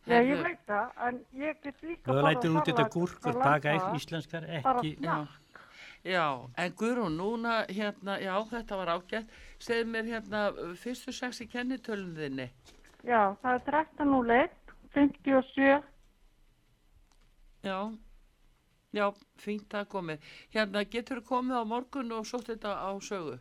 [0.07, 4.01] Já, ég veit það, en ég get líka Þú lætur út þetta gúrkur, lampa, ekki
[4.01, 4.93] íslenskar, bara ekki.
[5.03, 5.17] Já,
[6.05, 6.27] já,
[6.65, 9.37] en Guðrún, núna, hérna, já, þetta var ágætt.
[9.63, 10.43] Segð mér hérna,
[10.83, 12.49] fyrstu sex í kennitölum þinni.
[13.07, 15.83] Já, það er 13.01, 57,
[17.63, 17.79] Já,
[18.91, 19.07] já,
[19.39, 20.25] fínt að komið.
[20.55, 23.39] Hérna, getur þú komið á morgun og sótt þetta á sögu?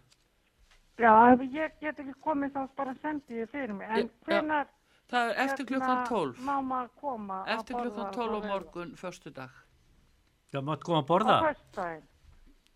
[1.01, 3.89] Já, ef ég get ekki komið þá bara sendi ég fyrir mig.
[3.89, 4.65] En Já.
[5.11, 6.37] Það er eftir klukkan 12.
[6.47, 9.49] má maður koma að Eftir borða klukkan og 12 á morgun, förstu dag.
[10.53, 11.37] Já, máttu koma að Á borða.
[11.47, 12.03] föstudaginn.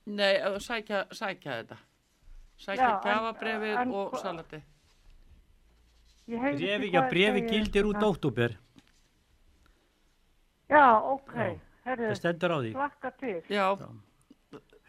[0.06, 1.78] Nei, að sækja, sækja þetta.
[2.58, 2.90] Sækja
[3.82, 4.62] en og salati.
[6.28, 8.58] Brefi, já, brefi gildir út óttúber.
[10.70, 11.34] Já, ok.
[11.36, 11.60] Já.
[11.86, 12.72] Herru, Það stendur á því.
[12.74, 13.42] slakka til.
[13.50, 13.66] Já,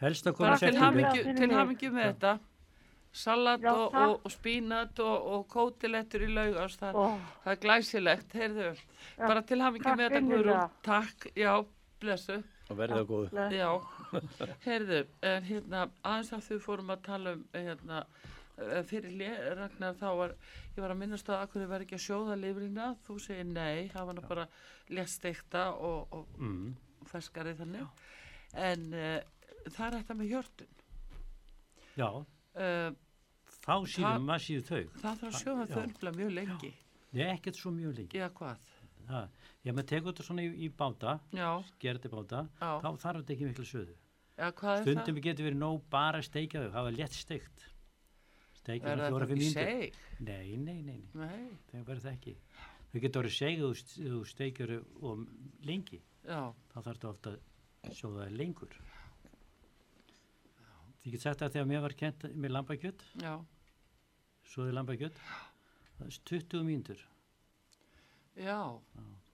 [0.01, 0.85] Helst að koma til september.
[0.85, 2.39] hamingju, Fyrir til hamingju með þetta.
[3.13, 6.79] Salat Já, og, og, og spínat og, og kótilettur í laugast.
[6.81, 7.05] Það, Ó,
[7.43, 8.67] það er glæsilegt, heyrðu.
[9.17, 10.21] Já, Bara til hamingju takk með þetta.
[10.31, 10.75] Guðrún.
[10.85, 11.53] Takk, já,
[12.03, 12.37] blessu.
[12.69, 13.31] og verða góð.
[13.55, 13.69] Já,
[14.67, 18.01] heyrðu, en hérna, aðeins að þau fórum að tala um, hérna,
[18.59, 20.33] eh, fyrir Ragnar, þá var,
[20.75, 24.13] ég var að minnast að akkur var ekki að sjóða lifrina, þú segir nei, var
[24.17, 24.45] nú bara
[24.91, 26.75] létsteikta og, og Mm.
[27.07, 27.87] ferskari þannig,
[28.53, 29.21] en uh,
[29.71, 30.73] það er þetta með hjörtun,
[31.97, 32.09] Já,
[32.57, 32.89] uh,
[33.63, 34.83] þá síðan Það- maður síðu þau.
[35.01, 35.85] það þarf að sjóða Já.
[35.87, 36.73] nefnilega mjög lengi,
[37.13, 38.17] Nei, ekkert svo mjög lengi.
[38.19, 38.73] eða hvað,
[39.07, 39.29] Það,
[39.63, 41.49] ég með tegur þetta svona í, í báta, já,
[41.79, 43.93] gerði báta, já, þá þarf þetta ekki miklu söðu.
[44.37, 47.63] er Stundum getur verið nóg bara að steikja þau, hafa létt steikt.
[47.63, 52.03] það, Steikja er það það fjóra, ekki seg, Nei, nei, nei, nei, nei, það verður
[52.03, 52.35] það ekki.
[52.91, 55.23] Þau getur orðið segið þú, st- þú steikjur þau og
[55.71, 56.41] lengi, já,
[56.73, 57.29] þá þarf þetta ofta
[57.87, 58.77] að sjóða það lengur.
[61.07, 63.03] Ég get sagt að þegar mér var kent með lambakjött,
[64.51, 65.21] svoði lambakjött,
[65.95, 67.03] það er 20 mínútur,
[68.35, 68.57] já,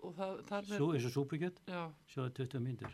[0.03, 1.81] og það, það er, Sú, eins og súpukjött, já,
[2.13, 2.93] sjóða 20 mínútur.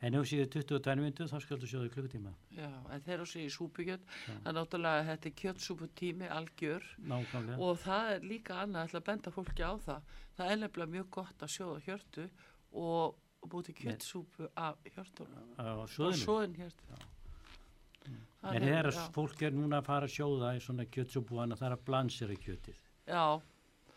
[0.00, 2.30] En ef þú séu 22 mínútur, þá skaldu sjóða í klukkutíma.
[2.56, 4.32] Já, en eru í súpukjöt, Já.
[4.32, 7.58] það er náttúrulega þetta er kjötsúputími algjör Nákvæmlega.
[7.60, 10.14] og það er líka annað, að benda fólki á það.
[10.38, 12.30] Það er nefnilega mjög gott að sjóða hjörtu
[12.72, 15.52] og, búti kjötsúpu af hjörtunum.
[15.92, 16.24] svoðinu.
[16.24, 16.96] svoðin hjörtu.
[18.40, 21.72] Það En þegar fólk er núna að fara að sjóða í svona kjötsúbúana, það er
[21.76, 22.78] að blansera kjötið.
[23.06, 23.40] Já,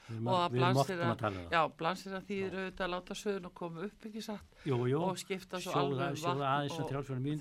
[0.04, 3.80] Við Og að, blansera- um já, blansir að þýðir auðvitað að láta söðun og koma
[3.88, 4.44] upp ekki satt?
[4.68, 6.98] Jú, jú, og skipta svo sjóða- alveg sjóða vatn og og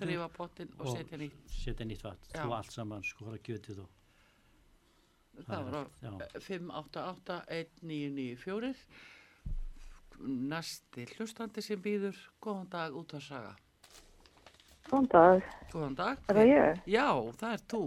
[0.06, 1.42] þrýfa pottin og og- setja nýtt.
[1.48, 3.88] setja nýtt vatn, þú allt saman skora kjötið og
[5.42, 6.10] Það var á allt, já.
[6.38, 8.76] 588-1994
[10.22, 13.56] næsti hlustandi sem býður góðan dag út að saga
[14.90, 16.18] Góðan dag, góðan dag.
[16.28, 16.80] Er það ég?
[16.90, 17.06] já,
[17.40, 17.80] það er þú.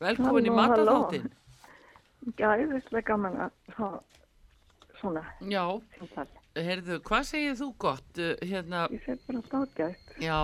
[0.00, 0.94] Velkomin í Halló, halló.
[1.00, 1.30] mataþáttin
[2.38, 4.00] Gæðislega gaman að hafa
[5.00, 5.62] svona já,
[6.56, 10.10] heyrðu, hvað segir þú gott Uh, hérna, Ég sé bara stáðgætt.
[10.20, 10.38] já.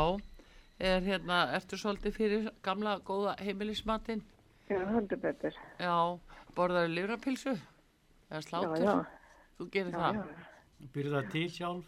[0.81, 4.23] Er hérna, ertu svolítið fyrir gamla góða heimilismatinn?
[4.69, 5.55] Já, heldur betur.
[5.81, 5.97] já,
[6.57, 7.55] borðaðu livrapilsu
[8.31, 9.07] eða slátur, Já, já,
[9.59, 10.15] þú gerir já, það?
[10.17, 10.89] já.
[10.93, 11.87] Býrðu það til sjálf?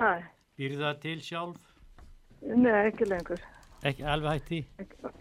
[0.00, 0.12] Hæ,
[0.56, 1.69] Býrðu það til sjálf?
[2.42, 3.42] Nei, ekki lengur.
[3.86, 4.60] Ekki alveg hætti?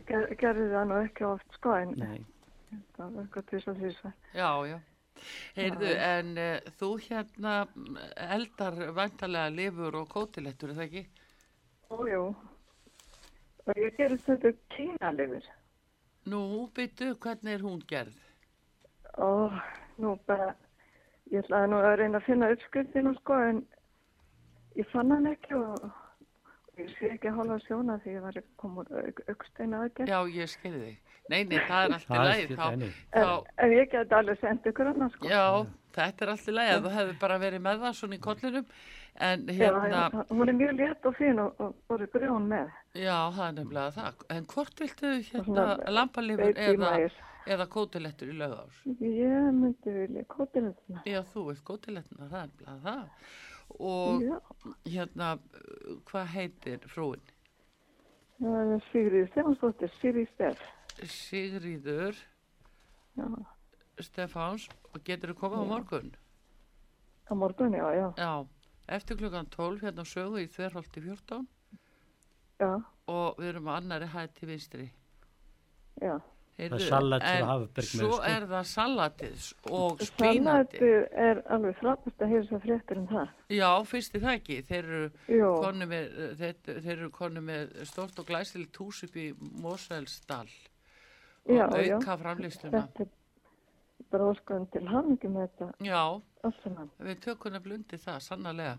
[0.07, 2.20] Ger, gerði það nú ekki oft sko, en Nei.
[2.97, 4.78] það var eitthvað þess að því Já, já.
[5.55, 7.97] Heyrðu, en uh, þú hérna mm,
[8.38, 11.05] eldar vantarlega lifur og kótilettur, er það ekki?
[11.89, 12.24] Jú, jú.
[13.67, 15.51] Og ég gerði þetta kínalifur.
[16.30, 16.41] Nú,
[16.76, 18.26] byttu, hvernig er hún gerð?
[19.20, 19.51] og
[19.97, 20.53] nú bara,
[21.32, 23.61] ég ætlaði nú að reyna að finna uppskriftin og sko en
[24.80, 25.89] ég fann hann ekki og
[26.80, 30.11] ég sé ekki að hóla sjóna því ég var að koma úr auksteina aðgerð.
[30.11, 31.09] Já, ég skilði þig.
[31.30, 32.88] Nei, nei, það er allt í nei.
[33.13, 35.30] En, ég geti alveg sendið ykkur annars sko.
[35.30, 35.43] já,
[35.97, 36.80] þetta er allt í lagi.
[36.86, 38.71] Þú hefði bara verið með það svona í kollinum.
[39.30, 42.69] En hérna, já, hún er mjög létt og fín og, og voru grjón með.
[42.95, 44.23] já, það er nefnilega það.
[44.36, 45.65] En hvort viltu hérna
[46.15, 46.93] baby eða,
[47.55, 48.80] eða kótilettur í lögðás?
[49.03, 51.03] Ég myndi vilja kótilettina.
[51.05, 53.30] Já, þú vilt kótilettuna, það er nefnilega það.
[53.80, 54.39] Og Já,
[54.89, 55.28] hérna,
[56.09, 57.22] hvað heitir frúin?
[58.89, 60.61] Sigriði Stefánsdóttir, Sigriði Stef.
[61.05, 62.15] Sigríður
[63.20, 63.28] Já,
[63.99, 66.09] Stefáns og getur þú komið á morgun?
[67.30, 68.47] á morgun, já, já, Já,
[68.88, 71.45] eftir klukkan 12 hérna sögu í Þverholti 14
[72.59, 72.72] já,
[73.07, 74.88] og við erum á annari hæð til vinstri.
[76.01, 76.15] já.
[76.60, 78.20] Heyrðu, Það er salat frá en Hafberg með, Svo sko.
[78.30, 79.45] er það salatið
[79.80, 80.80] og spínati.
[80.80, 80.95] Salatið
[81.28, 83.28] er alveg frábært að heyra svo fréttir um það.
[83.55, 84.57] Já, fyrst er það ekki.
[84.70, 85.05] Þeir eru
[85.64, 86.03] konu með,
[87.49, 89.30] með stort og glæsilegt hús upp í
[89.64, 90.49] Moselsdal
[91.49, 91.95] Já, og já.
[91.95, 92.84] auka framlýsluna.
[92.84, 93.16] þetta er
[94.12, 96.03] bara óskan til hamingi með þetta Já.
[96.44, 98.76] Við tökum að blundi það, sannarlega.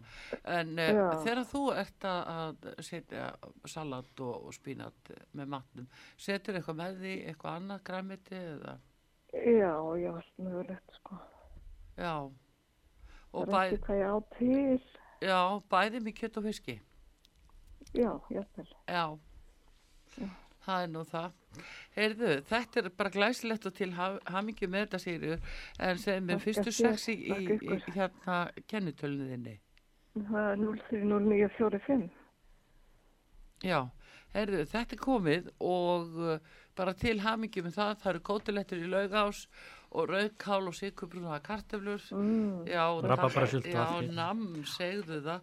[0.49, 1.07] En uh, Já.
[1.25, 3.27] þegar þú ert að, setja
[3.69, 8.77] salat og, og spínat með matnum, setur eitthvað með því, eitthvað annað græmiti eða?
[9.31, 11.19] Já, já, allt mögulegt, sko.
[12.01, 12.15] Já.
[13.31, 14.81] Og Það er ekki hvað ég á til.
[15.23, 15.41] já,
[15.71, 16.79] bæði með kjött og fiski.
[17.95, 18.67] Já, jafnvel.
[18.89, 19.05] Já,
[20.65, 21.39] það er nú það.
[21.96, 25.40] Heyrðu, þetta er bara glæsilegt og til ha- hamingju með þetta Sigriður,
[25.80, 25.98] en
[26.28, 28.36] mér Þakka fyrstu þér, sex í, í, í hérna
[28.70, 29.57] kennitölunniðinni.
[30.30, 32.07] Það er 030945.
[33.66, 33.80] Já,
[34.34, 36.38] heyrðu, þetta er komið og uh,
[36.78, 39.42] bara til hamingju með það, það eru kótilettur í laugás
[39.90, 42.03] og rauðkál og sigurbrúna kartöflur.
[42.14, 42.84] Mm, Já,
[43.66, 44.14] já, allt í.
[44.14, 45.40] nam, segðu það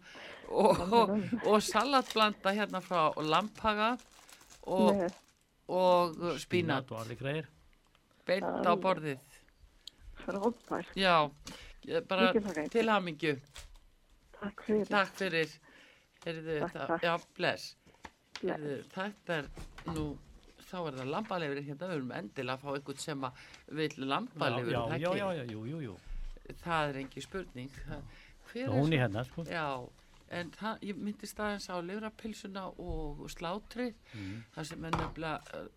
[0.47, 1.15] og, og,
[1.51, 3.91] og salatblanda hérna frá lampaga
[4.63, 5.17] og, með
[5.67, 7.47] og spínat og allir greiðir.
[8.27, 9.19] beint á borðið.
[10.25, 10.93] frábært.
[10.97, 11.29] Já,
[11.87, 12.69] ég bara Mikið þakka.
[12.73, 13.33] til hamingju.
[14.39, 14.85] Takk fyrir.
[14.91, 15.53] Takk fyrir.
[16.25, 17.03] Heyrðu, Takk, það, takk.
[17.03, 17.75] já, bless.
[18.41, 18.57] Bless.
[18.57, 19.47] Heyrðu, þetta er
[19.95, 20.05] nú,
[20.67, 23.43] þá er það lambalefur hérna, við erum endilega að fá einhvern sem að
[23.79, 25.95] vil lambalefur, já, já, já, já, jú, jú, jú.
[26.63, 27.69] Það er engi spurning.
[27.87, 28.03] Það,
[28.51, 29.43] hver Hún er hérna, sko.
[29.47, 29.65] Já,
[30.29, 34.43] en það, ég myndist aðeins á livrapilsuna og slátrið, Mm.
[34.55, 35.67] það sem er nefnilega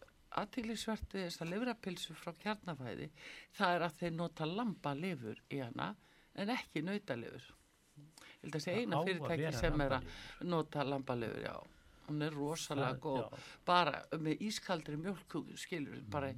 [0.41, 3.09] aðtílisvert við þessa livrapilsu frá kjarnafæði,
[3.59, 5.97] það er að þeir nota lambalifur í hana
[6.37, 7.49] en ekki nautalifur.
[8.01, 10.05] Ég held að sé Það á eina að fyrirtæki sem er að
[10.49, 11.57] nota lambalifur, já.
[12.11, 13.39] Hún er rosalega Það- góð, já.
[13.67, 16.33] bara með ískaldri mjölk, skilur, bara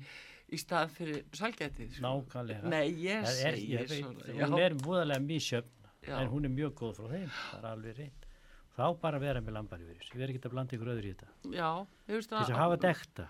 [0.52, 1.92] í stað fyrir salgætið.
[1.94, 2.02] sko.
[2.02, 2.62] Nákvæmlega.
[2.64, 5.68] Nei, ég Það er, ég veit, svona, hún er múðalega mísjöfn,
[6.02, 6.16] Já.
[6.18, 8.28] en hún er mjög góð frá þeim, það er alveg reynd.
[8.72, 11.12] Þá bara vera með lambar yfir þessu, ég verð ekki að blanda ykkur öðru í
[11.12, 11.28] þetta.
[11.52, 11.68] Já,
[12.08, 13.28] ég veist Til þess að hafa þetta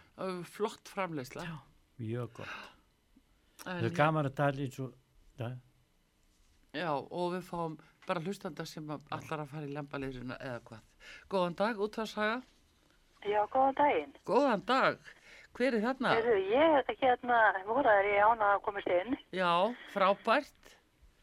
[0.54, 1.56] flott framleysla Já.
[1.98, 2.56] mjög gott.
[3.62, 4.94] Það er gaman að tala eins og,
[5.38, 5.50] ja,
[6.72, 7.74] Já, og við fáum
[8.06, 10.84] bara hlustanda sem að allar að fara í lambaleysuna eða hvað.
[11.28, 12.38] Góðan dag, útvarsaga.
[13.28, 14.14] Já, góðan daginn.
[14.26, 15.10] Góðan dag.
[15.52, 16.14] Hver er þarna?
[16.16, 19.18] Heyrðu, ég er hérna, voraður ég ána að komast inn.
[19.36, 19.52] Já,
[19.92, 20.72] frábært.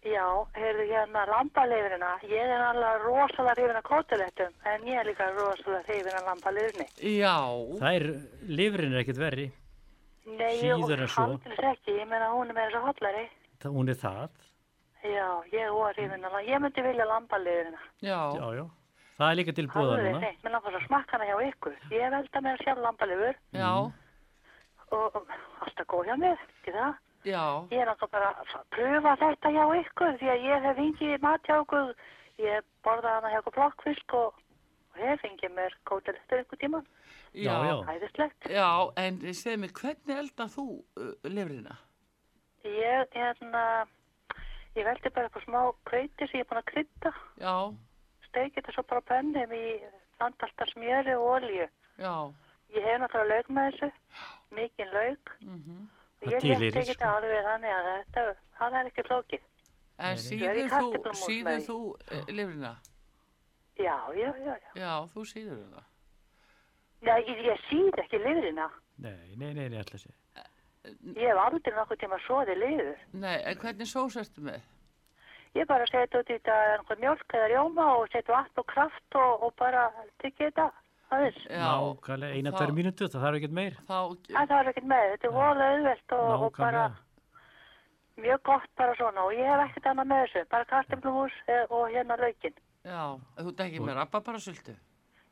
[0.07, 0.25] Já,
[0.55, 2.09] heyrðu hérna lambaleifrina.
[2.23, 6.87] Ég er alveg rosalega hrifin af kótulettum, en ég er líka rosalega hrifin af lambaleifrinni.
[7.19, 7.35] Já,
[7.81, 8.05] það er,
[8.47, 9.47] lifrin er ekkert verri,
[10.29, 11.25] Nei, en svo.
[11.35, 13.25] Aldrei ekki, ég meina hún er með þessu hotlari.
[13.59, 14.29] það, hún er það,
[15.03, 17.79] Já, ég var hrifin af Ég myndi vilja lambaleifrina.
[18.01, 18.65] já, já, já.
[19.19, 20.19] Það er líka til Alveg, núna.
[20.23, 21.75] nei, mér langar svo að smakka hana hjá ykkur.
[21.91, 23.91] Ég velta mér sjálf lambaleifur já, og
[25.15, 25.27] og
[25.59, 26.93] alltaf góð hjá mér, ekki það?
[27.29, 31.21] Já, Ég er náttúrulega bara að pröfa þetta hjá ykkur því að ég hef fengið
[31.25, 31.91] mat hjá ykkur.
[32.39, 34.39] Ég borðaði hana hjá ykkur blokkfisk og,
[34.93, 36.81] og hef fengið mér kótelettur ykkur tíma.
[37.33, 37.53] já.
[37.69, 37.75] Já.
[37.93, 38.49] Æðislegt.
[38.49, 38.69] Já,
[39.03, 40.65] en segð mér, hvernig eldað þú
[40.97, 41.75] uh, lifrina?
[42.63, 43.63] Ég, hérna,
[44.75, 47.13] ég veldi bara eitthvað smá krauti sem ég er búin að krydda.
[47.39, 47.55] Já,
[48.29, 49.65] Steikið þetta svo bara á pennum í
[50.19, 51.67] landalta smjöri og olju.
[51.97, 52.13] já,
[52.69, 53.87] Ég hef náttúrulega lauk með þessu,
[54.53, 55.31] mikinn lauk.
[55.41, 55.79] mhm.
[55.89, 56.93] Það Ég létti ekki sko.
[56.93, 58.23] þetta alveg þannig að þetta,
[58.59, 59.45] það er ekki flókið.
[59.99, 62.73] En síður þú, síður þú uh, lifrina?
[63.79, 64.71] Já, já, já, já.
[64.75, 65.85] Já, þú síður það.
[67.07, 68.67] Já, ég, ég síð ekki liðrina.
[68.99, 70.11] Nei, nei, nei, nei, alltaf sé.
[71.15, 72.99] Ég hef aldrei nokkuð tíma svoði liður.
[73.19, 74.67] Nei, en hvernig sós ertu með?
[75.57, 79.47] Ég bara setja út í þetta mjölk eða rjóma og setja vatn og kraft og,
[79.47, 79.87] og bara
[80.21, 80.67] tyggja þetta.
[81.15, 81.39] Aðeins.
[81.49, 83.77] Já, nákvæmlega, eina, tverju mínútu, það þarf ekkert meir.
[83.89, 83.97] Þá,
[84.33, 86.83] Það er ekkert með, þetta er voðalega auðvelt og, og bara
[88.19, 91.35] mjög gott bara svona og ég hef ekkert annað með þessu, bara kartemluhús
[91.69, 92.55] og hérna laukinn.
[92.83, 93.01] já,
[93.39, 94.75] þú ekki með rabba bara sultu.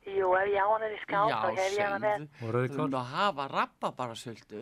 [0.07, 2.27] Jú, ef ég á hann er í skáp, þá hef ég hana með.
[2.39, 4.61] Og Þú erum að hafa rabba bara sultu.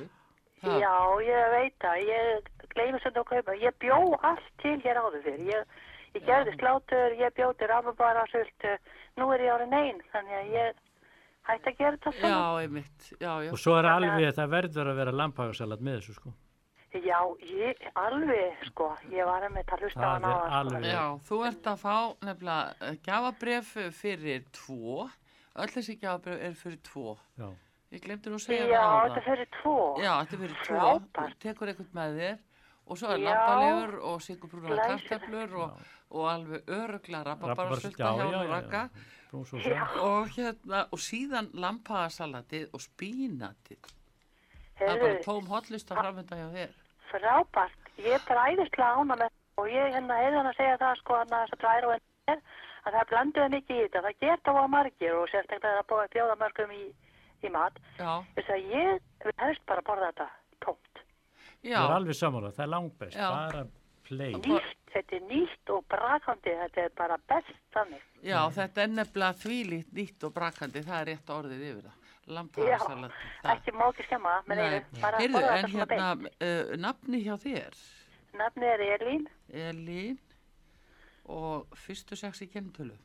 [0.66, 3.54] Já, ég veit það, ég gleymi sem þú kaupa.
[3.62, 5.44] Ég bjó allt til hér áður fyrir.
[5.52, 5.76] Ég,
[6.16, 8.74] ég gerði slátur, ég bjó til rababara, sultu.
[9.20, 10.82] Nú er ég árið neyn, þannig að ég
[11.48, 12.62] hætti að gera þetta Já, svona.
[12.64, 13.52] einmitt, já, já.
[13.52, 16.34] Og svo er Þannig að- alveg, það verður að vera lampagasalat með þessu, sko.
[16.96, 20.76] Já, ég, alveg, sko, ég var með að hlusta á Það hann á hann, sko.
[20.78, 25.10] alveg- Já, þú ert að fá nefnilega gjafabref fyrir tvo.
[25.56, 27.18] Öll þessi gjafabref er fyrir tvo.
[27.38, 27.50] Já.
[27.92, 29.76] Ég glemdi nú að segja Já, það á þetta fyrir tvo.
[30.02, 30.80] Já, þetta fyrir tvo.
[30.80, 31.36] Frábært.
[31.36, 32.40] Þú tekur eitthvað með þér
[32.88, 33.26] og svo er Já.
[33.30, 35.10] lampalegur og sigurbrúnar Glæsilegt.
[35.10, 35.72] karteflur og,
[36.12, 36.64] og alveg
[37.82, 38.90] sulta já, hjá já, hún já, rakka.
[38.90, 39.14] Brúnsósa.
[40.06, 43.92] Og hérna, og síðan lampasalatið og spínatið.
[44.80, 46.74] Það er bara tóm hotlista framönda hjá þér.
[47.12, 47.92] frábært.
[47.98, 49.30] Ég er bara æðislega ána með
[49.62, 51.94] og ég hérna heyrði hann að segja það, sko, hann að þess að tvær og
[51.96, 52.42] enn er,
[52.86, 54.02] að það blanduði mikið í þetta.
[54.08, 56.84] Það gert á að margir og sérstaklega að búa bjóða mörgum í,
[57.46, 57.80] í mat.
[58.02, 60.28] Já, Þess að ég helst bara borða þetta
[60.66, 61.02] tómt.
[61.64, 61.78] já.
[61.80, 63.30] Það er alveg sammála, það er langbest, Já.
[63.32, 63.66] bara.
[64.12, 68.02] Nýtt, þetta er nýtt og brakandi, þetta er bara best þannig.
[68.26, 72.02] Já, þetta er nefnilega þvílíkt nýtt og brakandi, það er rétt orðið yfir það.
[72.26, 73.18] Já, Lampasalatið.
[73.54, 76.38] ekki má ekki skemma með Nei, einu, bara heyrðu, borða en þetta svona hérna, beint.
[76.42, 77.76] uh, nafni hjá þér,
[78.36, 80.18] Nafnið er Elín, Elín
[81.26, 82.98] og fyrstu sex í kennitölu.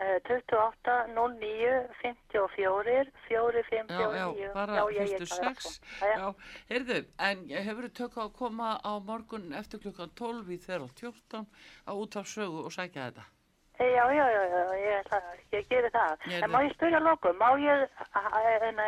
[0.00, 4.52] Uh, 28 09 54 4 5 Já, já, 9.
[4.54, 4.84] bara já,
[5.20, 5.80] er sex.
[6.00, 6.08] það.
[6.08, 6.34] Já, Já,
[6.70, 10.88] heyrðu, en hefur þú tök á að koma á morgun eftir klukkan 12 í þeirra
[10.96, 11.44] 14
[11.86, 13.26] á útafsögu og sækja þetta?
[13.80, 15.06] já, já, já, já ég,
[15.56, 16.18] ég geri það.
[16.28, 17.86] Ég En má ég spyrja lokum, má ég,
[18.68, 18.80] en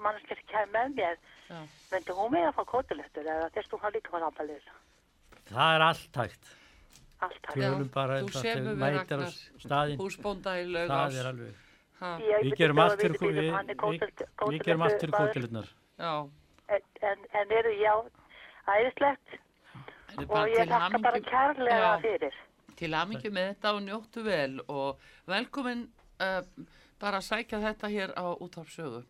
[0.00, 1.18] mannskir kemur með mér,
[1.50, 1.58] Já.
[1.92, 4.70] myndi hún með að fá kótilettur eða þess þú hann líka var ábælið?
[5.52, 6.52] Það er allt hægt.
[7.22, 7.54] Allt hægt.
[7.54, 8.42] Tölum bara þú þetta,
[8.82, 9.98] mætir á Ragnar, staðinn.
[10.02, 11.18] húsbónda í Það laugás.
[11.22, 11.54] er alveg.
[12.02, 12.88] Ha, Ég Við gerum er
[15.18, 15.68] kótilunar.
[15.98, 16.14] já,
[16.72, 17.94] En, en, en eru, já,
[18.66, 19.28] æðislegt
[20.28, 22.00] og ég til þakka bara kærlega Já.
[22.02, 22.34] fyrir.
[22.76, 24.98] til aðmyggju með þetta og njóttu vel og
[25.28, 25.82] velkomin
[26.20, 26.42] uh,
[27.00, 29.04] bara að sækja þetta hér á útafsögu.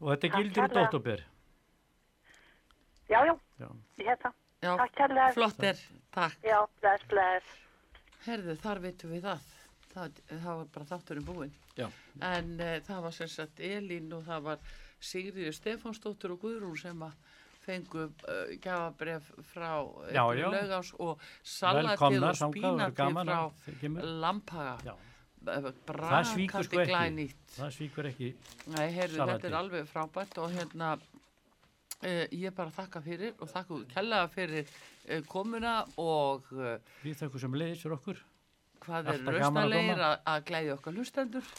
[0.00, 1.20] Og þetta gildir út óttúber.
[3.10, 3.68] Já, já, Já.
[3.98, 4.32] ég hef það.
[4.62, 5.32] Já, Takk kærlega.
[5.36, 5.76] flott er,
[6.14, 6.38] takk.
[6.46, 7.58] Já, bless, bless.
[8.26, 9.50] Herðu, þar veitum við það.
[9.92, 11.54] Það, það var bara þátturinn búinn.
[11.76, 11.86] Já.
[12.24, 14.66] En uh, það var sem sagt Elín og það var
[15.02, 17.30] Sigriður Stefánsdóttur og Guðrún sem að
[17.62, 19.70] fengu uh, gjafabref frá
[20.10, 20.46] Já, já.
[20.50, 24.04] laugás og salatið og það spínatið frá.
[24.22, 24.76] Lampaga.
[24.86, 24.94] Já.
[25.42, 26.92] Brakandi svíkur sko ekki.
[26.92, 27.46] glænýtt.
[27.56, 28.28] Það svíkur ekki.
[28.70, 33.80] Nei, heyrðu, þetta er alveg frábært og hérna uh, ég bara þakka fyrir og þakka
[33.94, 34.70] kella fyrir
[35.28, 38.20] komuna og uh, Við þakkum sem leiðis fyrir okkur.
[38.82, 41.50] hvað er gaman að glæði okkar hlustendur.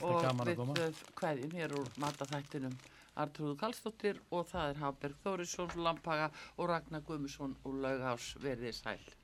[0.00, 2.76] Og við uh, kveðjum hér úr mataþættinum
[3.20, 8.34] Artrúðu Karlsdóttir og það er Hafberg Þórisson Lampaga og Ragnar Guðmusson og Laugás.
[8.40, 9.19] Verðið sæl